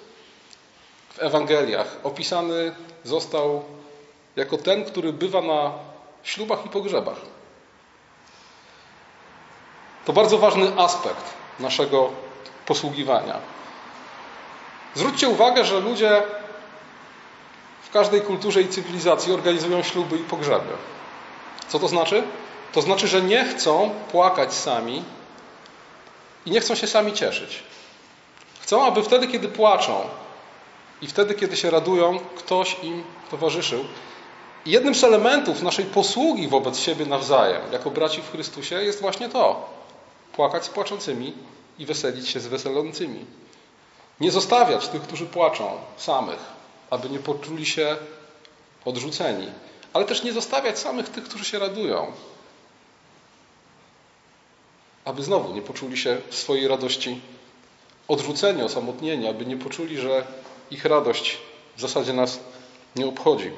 w 1.09 1.19
Ewangeliach 1.19 1.95
opisany 2.03 2.75
został 3.03 3.63
jako 4.35 4.57
ten, 4.57 4.85
który 4.85 5.13
bywa 5.13 5.41
na 5.41 5.71
ślubach 6.23 6.65
i 6.65 6.69
pogrzebach. 6.69 7.17
To 10.05 10.13
bardzo 10.13 10.37
ważny 10.37 10.71
aspekt 10.77 11.33
naszego 11.59 12.09
posługiwania. 12.65 13.39
Zwróćcie 14.95 15.29
uwagę, 15.29 15.65
że 15.65 15.79
ludzie 15.79 16.23
w 17.83 17.91
każdej 17.91 18.21
kulturze 18.21 18.61
i 18.61 18.67
cywilizacji 18.67 19.33
organizują 19.33 19.83
śluby 19.83 20.15
i 20.17 20.23
pogrzeby. 20.23 20.73
Co 21.67 21.79
to 21.79 21.87
znaczy? 21.87 22.23
To 22.75 22.81
znaczy, 22.81 23.07
że 23.07 23.21
nie 23.21 23.45
chcą 23.45 23.89
płakać 24.11 24.53
sami 24.53 25.03
i 26.45 26.51
nie 26.51 26.59
chcą 26.59 26.75
się 26.75 26.87
sami 26.87 27.13
cieszyć. 27.13 27.63
Chcą, 28.59 28.85
aby 28.85 29.03
wtedy, 29.03 29.27
kiedy 29.27 29.47
płaczą 29.47 30.01
i 31.01 31.07
wtedy, 31.07 31.33
kiedy 31.33 31.57
się 31.57 31.69
radują, 31.69 32.19
ktoś 32.19 32.77
im 32.83 33.03
towarzyszył. 33.31 33.85
I 34.65 34.71
jednym 34.71 34.95
z 34.95 35.03
elementów 35.03 35.61
naszej 35.61 35.85
posługi 35.85 36.47
wobec 36.47 36.79
siebie 36.79 37.05
nawzajem, 37.05 37.61
jako 37.71 37.89
braci 37.89 38.21
w 38.21 38.31
Chrystusie, 38.31 38.83
jest 38.83 39.01
właśnie 39.01 39.29
to: 39.29 39.69
płakać 40.33 40.65
z 40.65 40.69
płaczącymi 40.69 41.33
i 41.79 41.85
weselić 41.85 42.29
się 42.29 42.39
z 42.39 42.47
weselącymi. 42.47 43.25
Nie 44.19 44.31
zostawiać 44.31 44.87
tych, 44.87 45.01
którzy 45.01 45.25
płaczą, 45.25 45.77
samych, 45.97 46.39
aby 46.89 47.09
nie 47.09 47.19
poczuli 47.19 47.65
się 47.65 47.95
odrzuceni, 48.85 49.47
ale 49.93 50.05
też 50.05 50.23
nie 50.23 50.33
zostawiać 50.33 50.79
samych 50.79 51.09
tych, 51.09 51.23
którzy 51.23 51.45
się 51.45 51.59
radują, 51.59 52.11
aby 55.05 55.23
znowu 55.23 55.53
nie 55.53 55.61
poczuli 55.61 55.97
się 55.97 56.17
w 56.29 56.35
swojej 56.35 56.67
radości 56.67 57.21
odrzuceni, 58.07 58.61
osamotnieni, 58.61 59.27
aby 59.27 59.45
nie 59.45 59.57
poczuli, 59.57 59.97
że 59.97 60.25
ich 60.71 60.85
radość 60.85 61.37
w 61.77 61.81
zasadzie 61.81 62.13
nas 62.13 62.39
nie 62.95 63.07
obchodzi. 63.07 63.51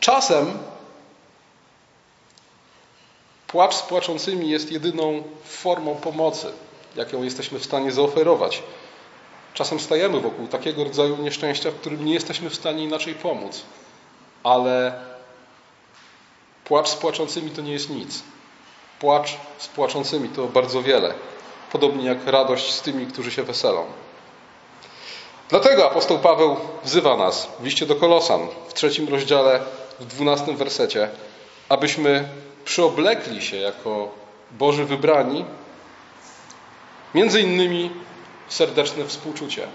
Czasem 0.00 0.58
płacz 3.46 3.74
z 3.74 3.82
płaczącymi 3.82 4.50
jest 4.50 4.72
jedyną 4.72 5.22
formą 5.44 5.94
pomocy, 5.96 6.52
jaką 6.96 7.22
jesteśmy 7.22 7.58
w 7.58 7.64
stanie 7.64 7.92
zaoferować. 7.92 8.62
Czasem 9.54 9.80
stajemy 9.80 10.20
wokół 10.20 10.46
takiego 10.46 10.84
rodzaju 10.84 11.16
nieszczęścia, 11.16 11.70
w 11.70 11.74
którym 11.74 12.04
nie 12.04 12.14
jesteśmy 12.14 12.50
w 12.50 12.54
stanie 12.54 12.84
inaczej 12.84 13.14
pomóc. 13.14 13.62
Ale 14.42 15.00
płacz 16.64 16.88
z 16.88 16.94
płaczącymi 16.94 17.50
to 17.50 17.62
nie 17.62 17.72
jest 17.72 17.90
nic. 17.90 18.22
Płacz 19.00 19.36
z 19.58 19.68
płaczącymi 19.68 20.28
to 20.28 20.46
bardzo 20.46 20.82
wiele. 20.82 21.14
Podobnie 21.72 22.04
jak 22.04 22.26
radość 22.26 22.72
z 22.72 22.80
tymi, 22.80 23.06
którzy 23.06 23.32
się 23.32 23.42
weselą. 23.42 23.84
Dlatego 25.48 25.86
apostoł 25.86 26.18
Paweł 26.18 26.56
wzywa 26.84 27.16
nas 27.16 27.48
w 27.60 27.64
liście 27.64 27.86
do 27.86 27.96
Kolosan 27.96 28.48
w 28.68 28.74
trzecim 28.74 29.08
rozdziale, 29.08 29.60
w 30.00 30.04
dwunastym 30.04 30.56
wersecie, 30.56 31.08
abyśmy 31.68 32.28
przyoblekli 32.64 33.42
się 33.42 33.56
jako 33.56 34.08
Boży 34.50 34.84
wybrani, 34.84 35.44
między 37.14 37.40
innymi 37.40 37.90
serdeczne 38.48 39.04
współczucie. 39.04 39.66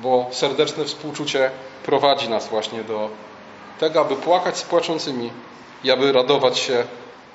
Bo 0.00 0.26
serdeczne 0.32 0.84
współczucie 0.84 1.50
prowadzi 1.82 2.28
nas 2.28 2.48
właśnie 2.48 2.84
do 2.84 3.10
tego, 3.80 4.00
aby 4.00 4.16
płakać 4.16 4.58
z 4.58 4.62
płaczącymi 4.62 5.30
i 5.84 5.90
aby 5.90 6.12
radować 6.12 6.58
się 6.58 6.84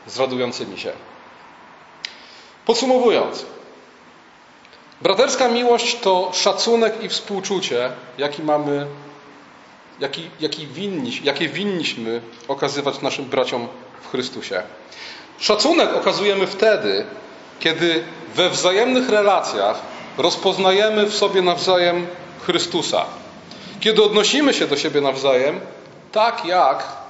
z 0.08 0.20
radującymi 0.20 0.80
się. 0.80 0.92
Podsumowując, 2.66 3.46
braterska 5.02 5.48
miłość 5.48 6.00
to 6.00 6.32
szacunek 6.34 7.04
i 7.04 7.10
współczucie, 7.10 7.92
jaki 8.18 8.44
mamy, 8.44 8.88
jaki, 10.00 10.30
jaki 10.40 10.68
winni, 10.68 11.20
jakie 11.24 11.50
winniśmy 11.50 12.22
okazywać 12.48 13.02
naszym 13.02 13.26
braciom 13.26 13.68
w 14.02 14.12
Chrystusie. 14.12 14.64
Szacunek 15.40 15.96
okazujemy 15.96 16.48
wtedy, 16.48 17.06
kiedy 17.60 18.04
we 18.36 18.50
wzajemnych 18.50 19.10
relacjach 19.10 19.82
rozpoznajemy 20.18 21.06
w 21.06 21.16
sobie 21.16 21.42
nawzajem 21.42 22.08
Chrystusa. 22.46 23.06
Kiedy 23.80 24.04
odnosimy 24.04 24.54
się 24.54 24.68
do 24.68 24.78
siebie 24.78 25.02
nawzajem, 25.02 25.60
tak 26.12 26.46
jak 26.46 27.05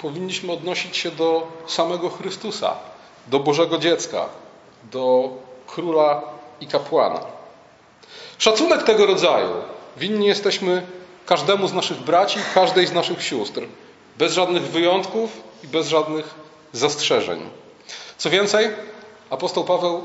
powinniśmy 0.00 0.52
odnosić 0.52 0.96
się 0.96 1.10
do 1.10 1.46
samego 1.66 2.10
Chrystusa, 2.10 2.76
do 3.26 3.38
Bożego 3.38 3.78
dziecka, 3.78 4.28
do 4.92 5.30
króla 5.66 6.22
i 6.60 6.66
kapłana. 6.66 7.20
Szacunek 8.38 8.82
tego 8.82 9.06
rodzaju 9.06 9.50
winni 9.96 10.26
jesteśmy 10.26 10.86
każdemu 11.26 11.68
z 11.68 11.72
naszych 11.72 11.98
braci, 11.98 12.38
każdej 12.54 12.86
z 12.86 12.92
naszych 12.92 13.22
sióstr, 13.22 13.62
bez 14.18 14.32
żadnych 14.32 14.62
wyjątków 14.62 15.30
i 15.64 15.68
bez 15.68 15.88
żadnych 15.88 16.34
zastrzeżeń. 16.72 17.50
Co 18.18 18.30
więcej, 18.30 18.68
apostoł 19.30 19.64
Paweł 19.64 20.04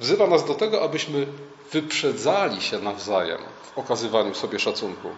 wzywa 0.00 0.26
nas 0.26 0.44
do 0.44 0.54
tego, 0.54 0.82
abyśmy 0.82 1.26
wyprzedzali 1.72 2.62
się 2.62 2.78
nawzajem 2.78 3.38
w 3.74 3.78
okazywaniu 3.78 4.34
sobie 4.34 4.58
szacunku. 4.58 5.08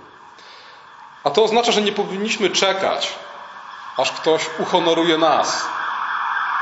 A 1.26 1.30
to 1.30 1.44
oznacza, 1.44 1.72
że 1.72 1.82
nie 1.82 1.92
powinniśmy 1.92 2.50
czekać, 2.50 3.14
aż 3.96 4.12
ktoś 4.12 4.46
uhonoruje 4.58 5.18
nas, 5.18 5.66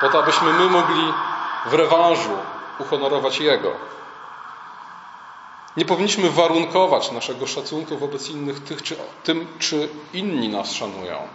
po 0.00 0.08
to, 0.08 0.22
abyśmy 0.22 0.52
my 0.52 0.68
mogli 0.70 1.12
w 1.66 1.74
rewanżu 1.74 2.38
uhonorować 2.78 3.40
Jego. 3.40 3.72
Nie 5.76 5.84
powinniśmy 5.84 6.30
warunkować 6.30 7.10
naszego 7.10 7.46
szacunku 7.46 7.98
wobec 7.98 8.28
innych 8.28 8.64
tych, 8.64 8.82
czy, 8.82 8.96
tym, 9.24 9.46
czy 9.58 9.88
inni 10.12 10.48
nas 10.48 10.72
szanują. 10.72 11.28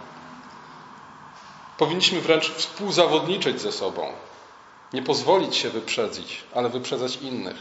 Powinniśmy 1.78 2.20
wręcz 2.20 2.50
współzawodniczyć 2.50 3.60
ze 3.60 3.72
sobą. 3.72 4.12
Nie 4.92 5.02
pozwolić 5.02 5.56
się 5.56 5.70
wyprzedzić, 5.70 6.44
ale 6.54 6.68
wyprzedzać 6.68 7.16
innych. 7.16 7.56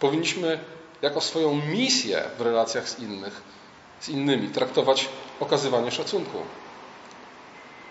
Powinniśmy 0.00 0.64
jako 1.02 1.20
swoją 1.20 1.54
misję 1.54 2.30
w 2.38 2.40
relacjach 2.40 2.88
z, 2.88 2.98
innych, 2.98 3.42
z 4.02 4.08
innymi 4.08 4.48
traktować 4.48 5.08
okazywanie 5.40 5.90
szacunku 5.90 6.38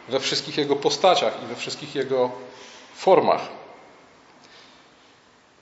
we 0.09 0.19
wszystkich 0.19 0.57
jego 0.57 0.75
postaciach 0.75 1.43
i 1.43 1.45
we 1.45 1.55
wszystkich 1.55 1.95
jego 1.95 2.31
formach. 2.95 3.41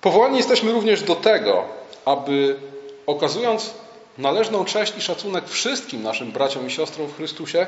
Powołani 0.02 0.38
jesteśmy 0.38 0.72
również 0.72 1.04
do 1.04 1.16
tego, 1.16 1.66
aby 2.06 2.60
okazując 3.08 3.74
należną 4.18 4.66
cześć 4.66 4.98
i 4.98 5.02
szacunek 5.02 5.48
wszystkim 5.50 6.04
naszym 6.04 6.32
braciom 6.32 6.68
i 6.68 6.72
siostrom 6.72 7.08
w 7.08 7.16
Chrystusie, 7.18 7.68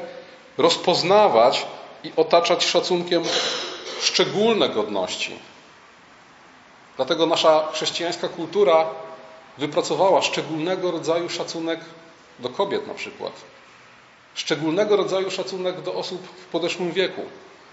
rozpoznawać 0.58 1.66
i 2.04 2.12
otaczać 2.16 2.66
szacunkiem 2.66 3.24
szczególne 4.02 4.70
godności. 4.70 5.40
Dlatego 6.96 7.26
nasza 7.26 7.68
chrześcijańska 7.74 8.28
kultura 8.30 8.86
wypracowała 9.58 10.22
szczególnego 10.22 10.92
rodzaju 10.92 11.30
szacunek 11.30 11.80
do 12.42 12.50
kobiet 12.50 12.88
na 12.88 12.94
przykład. 12.94 13.34
Szczególnego 14.34 14.96
rodzaju 14.96 15.32
szacunek 15.32 15.82
do 15.82 15.94
osób 15.94 16.28
w 16.28 16.46
podeszłym 16.46 16.92
wieku. 16.92 17.22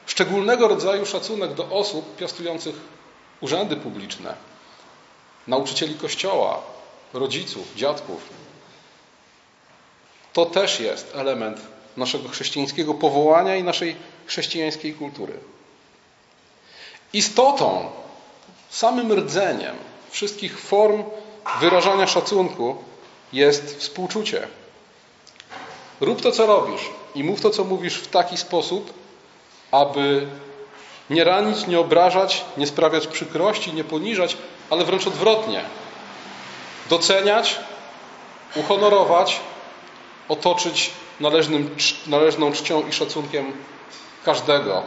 Szczególnego 0.06 0.68
rodzaju 0.68 1.06
szacunek 1.06 1.54
do 1.54 1.64
osób 1.70 2.16
piastujących 2.16 2.74
urzędy 3.40 3.76
publiczne, 3.76 4.34
nauczycieli 5.46 5.94
kościoła, 5.94 6.62
rodziców, 7.14 7.74
dziadków. 7.76 8.28
To 10.32 10.46
też 10.46 10.80
jest 10.80 11.12
element 11.14 11.60
naszego 11.96 12.28
chrześcijańskiego 12.28 12.94
powołania 12.94 13.56
i 13.56 13.62
naszej 13.62 13.96
chrześcijańskiej 14.26 14.94
kultury. 14.94 15.32
Istotą, 17.12 17.90
samym 18.70 19.12
rdzeniem 19.12 19.76
wszystkich 20.10 20.60
form 20.60 21.04
wyrażania 21.60 22.06
szacunku 22.06 22.76
jest 23.32 23.78
współczucie. 23.78 24.48
Rób 26.00 26.22
to, 26.22 26.32
co 26.32 26.46
robisz 26.46 26.82
i 27.14 27.24
mów 27.24 27.40
to, 27.40 27.50
co 27.50 27.64
mówisz 27.64 27.94
w 27.94 28.08
taki 28.08 28.36
sposób, 28.36 28.92
aby 29.70 30.26
nie 31.10 31.24
ranić, 31.24 31.66
nie 31.66 31.80
obrażać, 31.80 32.44
nie 32.56 32.66
sprawiać 32.66 33.06
przykrości, 33.06 33.72
nie 33.72 33.84
poniżać, 33.84 34.36
ale 34.70 34.84
wręcz 34.84 35.06
odwrotnie. 35.06 35.64
Doceniać, 36.90 37.58
uhonorować, 38.56 39.40
otoczyć 40.28 40.90
należnym, 41.20 41.76
należną 42.06 42.52
czcią 42.52 42.88
i 42.88 42.92
szacunkiem 42.92 43.52
każdego 44.24 44.82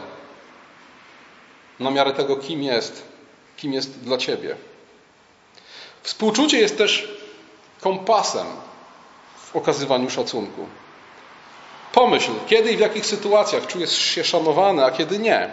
na 1.80 1.90
miarę 1.90 2.12
tego, 2.12 2.36
kim 2.36 2.62
jest, 2.62 3.02
kim 3.56 3.72
jest 3.72 4.00
dla 4.00 4.18
ciebie. 4.18 4.56
Współczucie 6.02 6.58
jest 6.58 6.78
też 6.78 7.21
kompasem 7.82 8.46
w 9.36 9.56
okazywaniu 9.56 10.10
szacunku. 10.10 10.66
Pomyśl, 11.92 12.32
kiedy 12.46 12.72
i 12.72 12.76
w 12.76 12.80
jakich 12.80 13.06
sytuacjach 13.06 13.66
czujesz 13.66 13.98
się 13.98 14.24
szanowany, 14.24 14.84
a 14.84 14.90
kiedy 14.90 15.18
nie. 15.18 15.50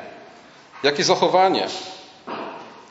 Jakie 0.83 1.03
zachowanie 1.03 1.67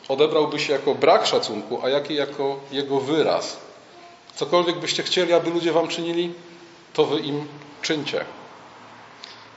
odebrałbyś 0.09 0.68
jako 0.68 0.94
brak 0.94 1.27
szacunku, 1.27 1.81
a 1.85 1.88
jakie 1.88 2.14
jako 2.14 2.61
jego 2.72 3.01
wyraz. 3.01 3.57
Cokolwiek 4.35 4.79
byście 4.79 5.03
chcieli, 5.03 5.33
aby 5.33 5.51
ludzie 5.51 5.72
wam 5.72 5.88
czynili, 5.88 6.35
to 6.92 7.05
wy 7.05 7.20
im 7.20 7.48
czyńcie. 7.83 8.24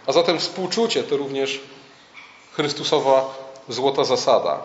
A 0.08 0.12
zatem 0.12 0.40
współczucie 0.40 1.04
to 1.04 1.18
również 1.18 1.60
Chrystusowa 2.54 3.34
złota 3.70 4.04
zasada. 4.04 4.60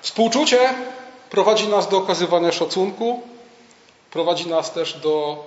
Współczucie 0.00 0.74
prowadzi 1.30 1.68
nas 1.68 1.88
do 1.88 1.96
okazywania 1.96 2.52
szacunku, 2.52 3.22
prowadzi 4.10 4.48
nas 4.48 4.72
też 4.72 4.94
do 4.94 5.44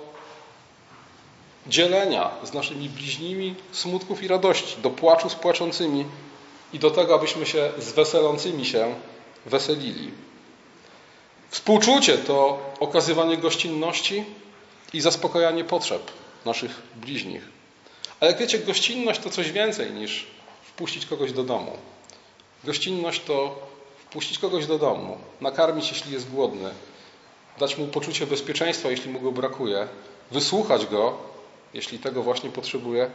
dzielenia 1.66 2.30
z 2.44 2.52
naszymi 2.52 2.88
bliźnimi 2.88 3.54
smutków 3.72 4.22
i 4.22 4.28
radości, 4.28 4.76
do 4.82 4.90
płaczu 4.90 5.30
z 5.30 5.34
płaczącymi 5.34 6.04
i 6.72 6.78
do 6.78 6.90
tego, 6.90 7.14
abyśmy 7.14 7.46
się 7.46 7.72
z 7.78 7.92
weselącymi 7.92 8.64
się 8.64 8.94
weselili. 9.46 10.10
Współczucie 11.50 12.18
to 12.18 12.58
okazywanie 12.80 13.36
gościnności 13.36 14.24
i 14.92 15.00
zaspokajanie 15.00 15.64
potrzeb 15.64 16.10
naszych 16.44 16.82
bliźnich. 16.96 17.42
Ale 18.20 18.30
jak 18.30 18.40
wiecie, 18.40 18.58
gościnność 18.58 19.20
to 19.20 19.30
coś 19.30 19.52
więcej 19.52 19.90
niż 19.90 20.26
wpuścić 20.62 21.06
kogoś 21.06 21.32
do 21.32 21.42
domu. 21.42 21.76
Gościnność 22.64 23.22
to 23.24 23.66
wpuścić 24.10 24.38
kogoś 24.38 24.66
do 24.66 24.78
domu, 24.78 25.18
nakarmić, 25.40 25.90
jeśli 25.90 26.12
jest 26.12 26.30
głodny, 26.30 26.70
dać 27.58 27.78
mu 27.78 27.86
poczucie 27.86 28.26
bezpieczeństwa, 28.26 28.90
jeśli 28.90 29.12
mu 29.12 29.20
go 29.20 29.32
brakuje, 29.32 29.88
wysłuchać 30.30 30.86
go, 30.86 31.18
jeśli 31.74 31.98
tego 31.98 32.22
właśnie 32.22 32.50
potrzebuje, 32.50 33.10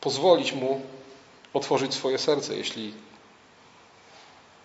pozwolić 0.00 0.52
mu 0.52 0.80
otworzyć 1.54 1.94
swoje 1.94 2.18
serce, 2.18 2.56
jeśli 2.56 2.94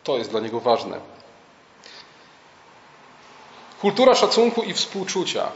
to 0.03 0.17
jest 0.17 0.29
dla 0.29 0.39
niego 0.39 0.59
ważne. 0.59 0.99
Kultura 3.81 4.15
szacunku 4.15 4.63
i 4.63 4.73
współczucia, 4.73 5.51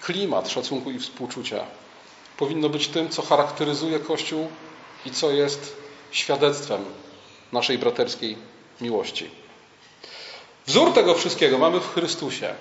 klimat 0.00 0.48
szacunku 0.48 0.90
i 0.90 0.98
współczucia 0.98 1.64
powinno 2.36 2.68
być 2.68 2.88
tym, 2.88 3.08
co 3.08 3.22
charakteryzuje 3.22 3.98
Kościół 3.98 4.48
i 5.06 5.10
co 5.10 5.30
jest 5.30 5.76
świadectwem 6.10 6.84
naszej 7.52 7.78
braterskiej 7.78 8.36
miłości. 8.80 9.30
Wzór 10.66 10.92
tego 10.92 11.14
wszystkiego 11.14 11.58
mamy 11.58 11.80
w 11.80 11.94
Chrystusie. 11.94 12.54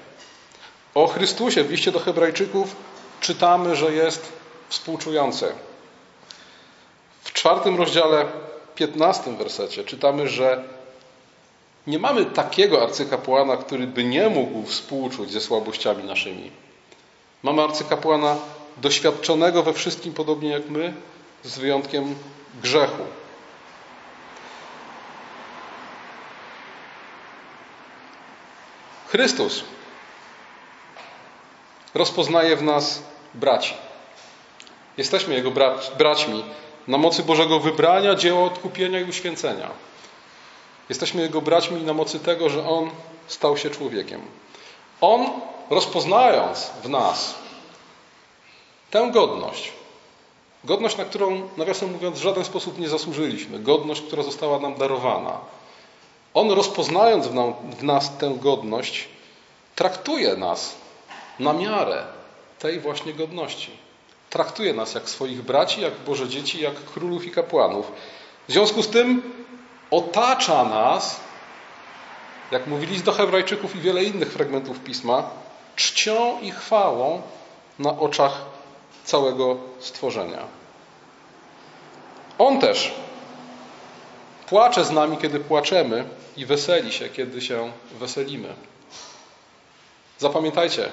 O 0.96 1.08
Chrystusie 1.08 1.64
w 1.64 1.72
liście 1.72 1.92
do 1.92 2.00
Hebrajczyków 2.00 2.76
czytamy, 3.22 3.76
że 3.76 3.94
jest 3.94 4.32
współczujący. 4.70 5.52
W 7.24 7.34
czwartym 7.34 7.78
rozdziale, 7.78 8.26
piętnastym 8.76 9.38
wersecie 9.38 9.84
czytamy, 9.84 10.28
że 10.28 10.64
nie 11.88 12.00
mamy 12.00 12.26
takiego 12.26 12.84
arcykapłana, 12.84 13.58
który 13.58 13.88
by 13.88 14.04
nie 14.04 14.30
mógł 14.30 14.64
współczuć 14.64 15.32
ze 15.32 15.42
słabościami 15.42 16.04
naszymi. 16.04 16.52
Mamy 17.44 17.62
arcykapłana 17.62 18.38
doświadczonego 18.78 19.64
we 19.64 19.74
wszystkim 19.74 20.14
podobnie 20.14 20.50
jak 20.50 20.70
my, 20.70 20.94
z 21.44 21.58
wyjątkiem 21.58 22.16
grzechu. 22.64 23.04
Chrystus 29.16 29.64
rozpoznaje 31.94 32.56
w 32.56 32.64
nas 32.64 33.04
braci. 33.34 33.74
Jesteśmy 34.98 35.34
Jego 35.36 35.52
braćmi 35.98 36.44
na 36.88 36.98
mocy 36.98 37.24
Bożego 37.24 37.60
wybrania, 37.60 38.16
dzieła 38.16 38.44
odkupienia 38.44 39.00
i 39.00 39.10
uświęcenia. 39.10 39.70
Jesteśmy 40.90 41.22
Jego 41.22 41.42
braćmi 41.42 41.84
na 41.84 41.94
mocy 41.94 42.20
tego, 42.20 42.50
że 42.50 42.68
On 42.70 42.90
stał 43.28 43.58
się 43.58 43.70
człowiekiem. 43.70 44.22
On, 45.02 45.26
rozpoznając 45.70 46.72
w 46.84 46.90
nas 46.90 47.36
tę 48.92 49.10
godność, 49.14 49.72
godność, 50.64 50.98
na 50.98 51.06
którą, 51.06 51.50
nawiasem 51.58 51.92
mówiąc, 51.92 52.20
w 52.20 52.24
żaden 52.24 52.46
sposób 52.46 52.80
nie 52.80 52.90
zasłużyliśmy, 52.90 53.60
godność, 53.60 54.02
która 54.02 54.24
została 54.24 54.60
nam 54.60 54.76
darowana, 54.76 55.38
On, 56.36 56.52
rozpoznając 56.52 57.28
w, 57.28 57.84
nas 57.84 58.18
tę 58.18 58.36
godność, 58.42 59.08
traktuje 59.76 60.36
nas 60.36 60.76
na 61.40 61.54
miarę 61.54 62.04
tej 62.60 62.80
właśnie 62.80 63.14
godności. 63.14 63.72
Traktuje 64.30 64.74
nas 64.74 64.94
jak 64.94 65.10
swoich 65.10 65.42
braci, 65.42 65.82
jak 65.82 65.94
Boże 65.94 66.30
dzieci, 66.30 66.62
jak 66.62 66.86
królów 66.86 67.26
i 67.26 67.32
kapłanów. 67.32 67.92
W 68.48 68.52
związku 68.52 68.84
z 68.84 68.88
tym 68.88 69.34
otacza 69.92 70.64
nas, 70.64 71.20
jak 72.52 72.68
mówili 72.68 73.02
do 73.02 73.12
Hebrajczyków 73.12 73.76
i 73.76 73.80
wiele 73.80 74.04
innych 74.04 74.32
fragmentów 74.32 74.80
pisma, 74.80 75.30
czcią 75.76 76.40
i 76.42 76.52
chwałą 76.52 77.22
na 77.80 78.00
oczach 78.00 78.42
całego 79.04 79.58
stworzenia. 79.80 80.40
On 82.38 82.60
też 82.60 82.94
płacze 84.48 84.86
z 84.86 84.92
nami, 84.92 85.18
kiedy 85.18 85.40
płaczemy, 85.40 86.06
i 86.38 86.46
weseli 86.46 86.94
się, 86.94 87.10
kiedy 87.10 87.42
się 87.42 87.72
weselimy. 88.00 88.54
Zapamiętajcie, 90.18 90.90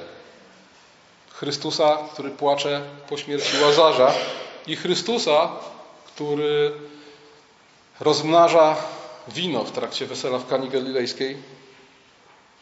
Chrystusa, 1.30 1.98
który 2.12 2.30
płacze 2.30 2.82
po 3.08 3.16
śmierci 3.16 3.62
Łazarza 3.62 4.14
i 4.66 4.76
Chrystusa, 4.76 5.50
który 6.06 6.72
rozmnaża 8.00 8.76
wino 9.28 9.64
w 9.64 9.72
trakcie 9.72 10.06
wesela 10.06 10.38
w 10.38 10.46
Kani 10.46 10.68
Galilejskiej, 10.68 11.36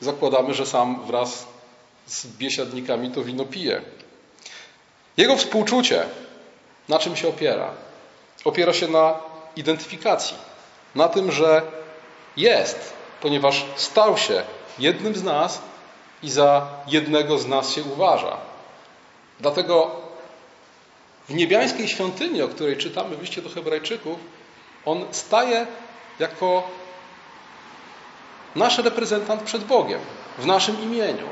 zakładamy, 0.00 0.54
że 0.54 0.66
sam 0.66 1.06
wraz 1.06 1.46
z 2.06 2.26
biesiadnikami 2.26 3.10
to 3.10 3.24
wino 3.24 3.44
pije. 3.44 3.82
Jego 5.16 5.36
współczucie 5.36 6.04
na 6.88 6.98
czym 6.98 7.16
się 7.16 7.28
opiera? 7.28 7.70
Opiera 8.44 8.72
się 8.72 8.88
na 8.88 9.14
identyfikacji, 9.56 10.36
na 10.94 11.08
tym, 11.08 11.32
że 11.32 11.62
jest, 12.36 12.92
ponieważ 13.20 13.64
stał 13.76 14.18
się 14.18 14.42
jednym 14.78 15.14
z 15.14 15.22
nas 15.22 15.60
i 16.22 16.30
za 16.30 16.66
jednego 16.86 17.38
z 17.38 17.46
nas 17.46 17.72
się 17.72 17.82
uważa. 17.82 18.36
Dlatego 19.40 19.96
w 21.28 21.34
niebiańskiej 21.34 21.88
świątyni, 21.88 22.42
o 22.42 22.48
której 22.48 22.76
czytamy 22.76 23.16
w 23.16 23.20
liście 23.20 23.42
do 23.42 23.50
Hebrajczyków, 23.50 24.18
on 24.84 25.04
staje 25.10 25.66
jako 26.18 26.62
nasz 28.56 28.78
reprezentant 28.78 29.42
przed 29.42 29.64
Bogiem, 29.64 30.00
w 30.38 30.46
naszym 30.46 30.82
imieniu. 30.82 31.28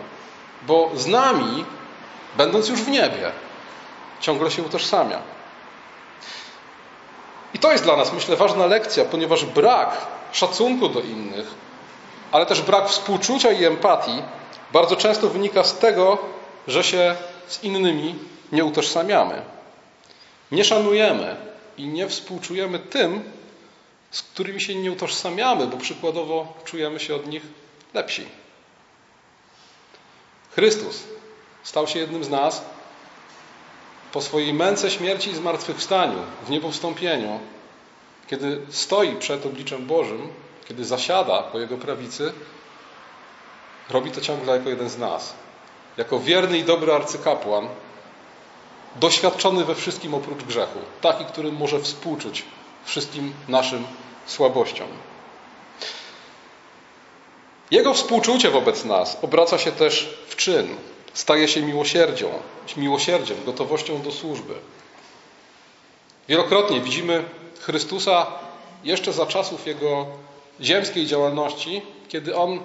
Bo 0.63 0.91
z 0.97 1.07
nami, 1.07 1.65
będąc 2.37 2.69
już 2.69 2.83
w 2.83 2.89
niebie, 2.89 3.33
ciągle 4.21 4.51
się 4.51 4.63
utożsamia. 4.63 5.23
I 7.59 7.61
to 7.61 7.73
jest 7.73 7.85
dla 7.85 7.97
nas, 7.97 8.13
myślę, 8.13 8.37
ważna 8.37 8.67
lekcja, 8.67 9.05
ponieważ 9.05 9.45
brak 9.45 10.07
szacunku 10.33 10.89
do 10.89 11.01
innych, 11.01 11.47
ale 12.33 12.47
też 12.47 12.63
brak 12.63 12.89
współczucia 12.89 13.53
i 13.53 13.65
empatii 13.65 14.23
bardzo 14.73 14.97
często 14.97 15.29
wynika 15.29 15.65
z 15.65 15.79
tego, 15.79 16.19
że 16.69 16.85
się 16.85 17.17
z 17.49 17.65
innymi 17.65 18.15
nie 18.53 18.65
utożsamiamy. 18.65 19.43
Nie 20.53 20.65
szanujemy 20.65 21.37
i 21.79 21.87
nie 21.87 22.09
współczujemy 22.09 22.79
tym, 22.79 23.23
z 24.11 24.23
którymi 24.23 24.61
się 24.61 24.75
nie 24.75 24.93
utożsamiamy, 24.93 25.67
bo 25.67 25.77
przykładowo 25.77 26.55
czujemy 26.65 27.01
się 27.01 27.15
od 27.15 27.27
nich 27.27 27.43
lepsi. 27.95 28.27
Chrystus 30.51 31.03
stał 31.63 31.87
się 31.87 31.99
jednym 31.99 32.25
z 32.25 32.31
nas 32.31 32.63
po 34.13 34.23
swojej 34.23 34.55
męce 34.55 34.91
śmierci 34.91 35.31
i 35.31 35.35
zmartwychwstaniu, 35.37 36.19
w 36.47 36.51
niebowstąpieniu, 36.51 37.41
kiedy 38.27 38.61
stoi 38.71 39.17
przed 39.17 39.47
obliczem 39.47 39.87
Bożym, 39.87 40.29
kiedy 40.69 40.85
zasiada 40.85 41.43
po 41.43 41.59
Jego 41.59 41.77
prawicy, 41.77 42.33
robi 43.91 44.11
to 44.11 44.21
ciągle 44.21 44.57
jako 44.57 44.69
jeden 44.69 44.89
z 44.89 44.99
nas. 44.99 45.35
Jako 45.97 46.21
wierny 46.21 46.59
i 46.59 46.65
dobry 46.65 46.93
arcykapłan, 46.93 47.69
doświadczony 48.97 49.65
we 49.65 49.75
wszystkim 49.75 50.15
oprócz 50.15 50.43
grzechu, 50.45 50.79
taki, 51.01 51.25
który 51.25 51.53
może 51.53 51.81
współczuć 51.81 52.45
wszystkim 52.85 53.33
naszym 53.49 53.85
słabościom. 54.27 54.89
Jego 57.71 57.95
współczucie 57.95 58.51
wobec 58.51 58.85
nas 58.85 59.19
obraca 59.23 59.59
się 59.59 59.73
też 59.73 60.19
w 60.29 60.37
czyn, 60.37 60.77
staje 61.15 61.49
się 61.49 61.63
miłosierdzią, 61.63 62.31
miłosierdziem, 62.77 63.37
gotowością 63.47 64.03
do 64.03 64.13
służby. 64.13 64.55
Wielokrotnie 66.29 66.81
widzimy 66.81 67.25
Chrystusa 67.61 68.27
jeszcze 68.85 69.13
za 69.13 69.27
czasów 69.27 69.67
Jego 69.67 70.07
ziemskiej 70.61 71.07
działalności, 71.07 71.83
kiedy 72.09 72.37
On 72.37 72.61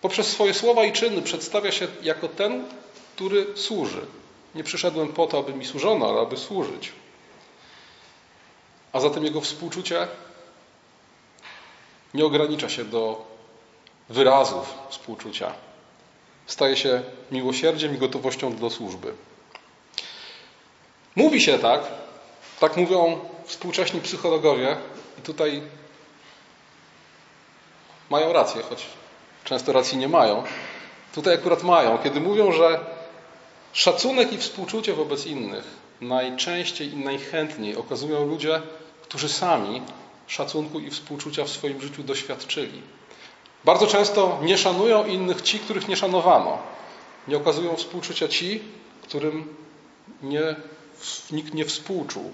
poprzez 0.00 0.26
swoje 0.26 0.54
słowa 0.54 0.84
i 0.84 0.92
czyny 0.92 1.22
przedstawia 1.22 1.72
się 1.72 1.86
jako 2.02 2.28
ten, 2.28 2.64
który 3.14 3.46
służy. 3.56 4.06
Nie 4.54 4.64
przyszedłem 4.64 5.08
po 5.08 5.26
to, 5.26 5.38
aby 5.38 5.54
mi 5.54 5.64
służono, 5.64 6.08
ale 6.08 6.20
aby 6.20 6.36
służyć. 6.36 6.92
A 8.92 9.00
zatem 9.00 9.24
jego 9.24 9.40
współczucie 9.40 10.08
nie 12.14 12.24
ogranicza 12.24 12.68
się 12.68 12.84
do 12.84 13.24
wyrazów 14.08 14.74
współczucia. 14.88 15.52
Staje 16.46 16.76
się 16.76 17.02
miłosierdziem 17.30 17.94
i 17.94 17.98
gotowością 17.98 18.56
do 18.56 18.70
służby. 18.70 19.12
Mówi 21.16 21.40
się 21.40 21.58
tak, 21.58 21.80
tak 22.60 22.76
mówią 22.76 23.18
współcześni 23.44 24.00
psychologowie, 24.00 24.76
i 25.18 25.22
tutaj 25.22 25.62
mają 28.10 28.32
rację, 28.32 28.62
choć 28.62 28.86
często 29.44 29.72
racji 29.72 29.98
nie 29.98 30.08
mają. 30.08 30.42
Tutaj 31.14 31.34
akurat 31.34 31.62
mają, 31.62 31.98
kiedy 31.98 32.20
mówią, 32.20 32.52
że 32.52 32.80
szacunek 33.72 34.32
i 34.32 34.38
współczucie 34.38 34.94
wobec 34.94 35.26
innych 35.26 35.64
najczęściej 36.00 36.92
i 36.92 36.96
najchętniej 36.96 37.76
okazują 37.76 38.26
ludzie, 38.26 38.62
którzy 39.02 39.28
sami 39.28 39.82
szacunku 40.26 40.80
i 40.80 40.90
współczucia 40.90 41.44
w 41.44 41.48
swoim 41.48 41.80
życiu 41.80 42.02
doświadczyli. 42.02 42.82
Bardzo 43.64 43.86
często 43.86 44.38
nie 44.42 44.58
szanują 44.58 45.04
innych 45.04 45.42
ci, 45.42 45.58
których 45.58 45.88
nie 45.88 45.96
szanowano. 45.96 46.58
Nie 47.28 47.36
okazują 47.36 47.76
współczucia 47.76 48.28
ci, 48.28 48.62
którym 49.02 49.54
nie, 50.22 50.56
nikt 51.30 51.54
nie 51.54 51.64
współczuł. 51.64 52.32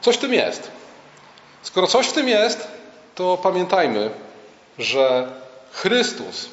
Coś 0.00 0.16
w 0.16 0.20
tym 0.20 0.34
jest. 0.34 0.70
Skoro 1.62 1.86
coś 1.86 2.06
w 2.06 2.12
tym 2.12 2.28
jest, 2.28 2.68
to 3.14 3.38
pamiętajmy, 3.42 4.10
że 4.78 5.32
Chrystus 5.72 6.48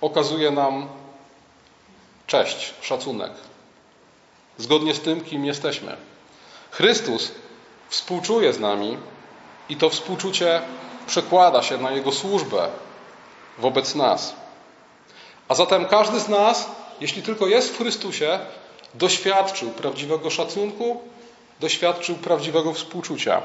okazuje 0.00 0.50
nam 0.50 0.88
cześć, 2.26 2.74
szacunek, 2.80 3.32
zgodnie 4.58 4.94
z 4.94 5.00
tym, 5.00 5.20
kim 5.20 5.44
jesteśmy. 5.44 5.96
Chrystus 6.70 7.32
współczuje 7.88 8.52
z 8.52 8.60
nami 8.60 8.98
i 9.68 9.76
to 9.76 9.90
współczucie 9.90 10.62
przekłada 11.06 11.62
się 11.62 11.78
na 11.78 11.90
Jego 11.90 12.12
służbę 12.12 12.68
wobec 13.58 13.94
nas. 13.94 14.34
A 15.48 15.54
zatem 15.54 15.86
każdy 15.86 16.20
z 16.20 16.28
nas, 16.28 16.68
jeśli 17.00 17.22
tylko 17.22 17.46
jest 17.46 17.74
w 17.74 17.78
Chrystusie, 17.78 18.38
doświadczył 18.94 19.70
prawdziwego 19.70 20.30
szacunku, 20.30 21.00
doświadczył 21.60 22.16
prawdziwego 22.16 22.72
współczucia. 22.72 23.42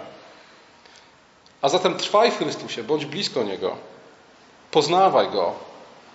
A 1.61 1.69
zatem 1.69 1.95
trwaj 1.95 2.31
w 2.31 2.37
Chrystusie, 2.37 2.83
bądź 2.83 3.05
blisko 3.05 3.43
Niego, 3.43 3.75
poznawaj 4.71 5.29
Go, 5.29 5.53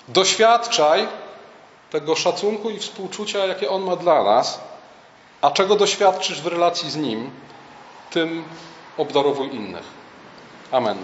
doświadczaj 0.09 1.09
tego 1.91 2.17
szacunku 2.17 2.71
i 2.71 2.79
współczucia, 2.79 3.47
jakie 3.47 3.71
On 3.71 3.83
ma 3.83 3.97
dla 3.97 4.25
nas, 4.25 4.61
a 5.41 5.51
czego 5.51 5.77
doświadczysz 5.77 6.43
w 6.43 6.47
relacji 6.47 6.91
z 6.91 6.97
Nim, 6.97 7.31
tym 8.11 8.45
obdarowuj 8.99 9.55
innych. 9.55 10.02
Amen. 10.73 10.99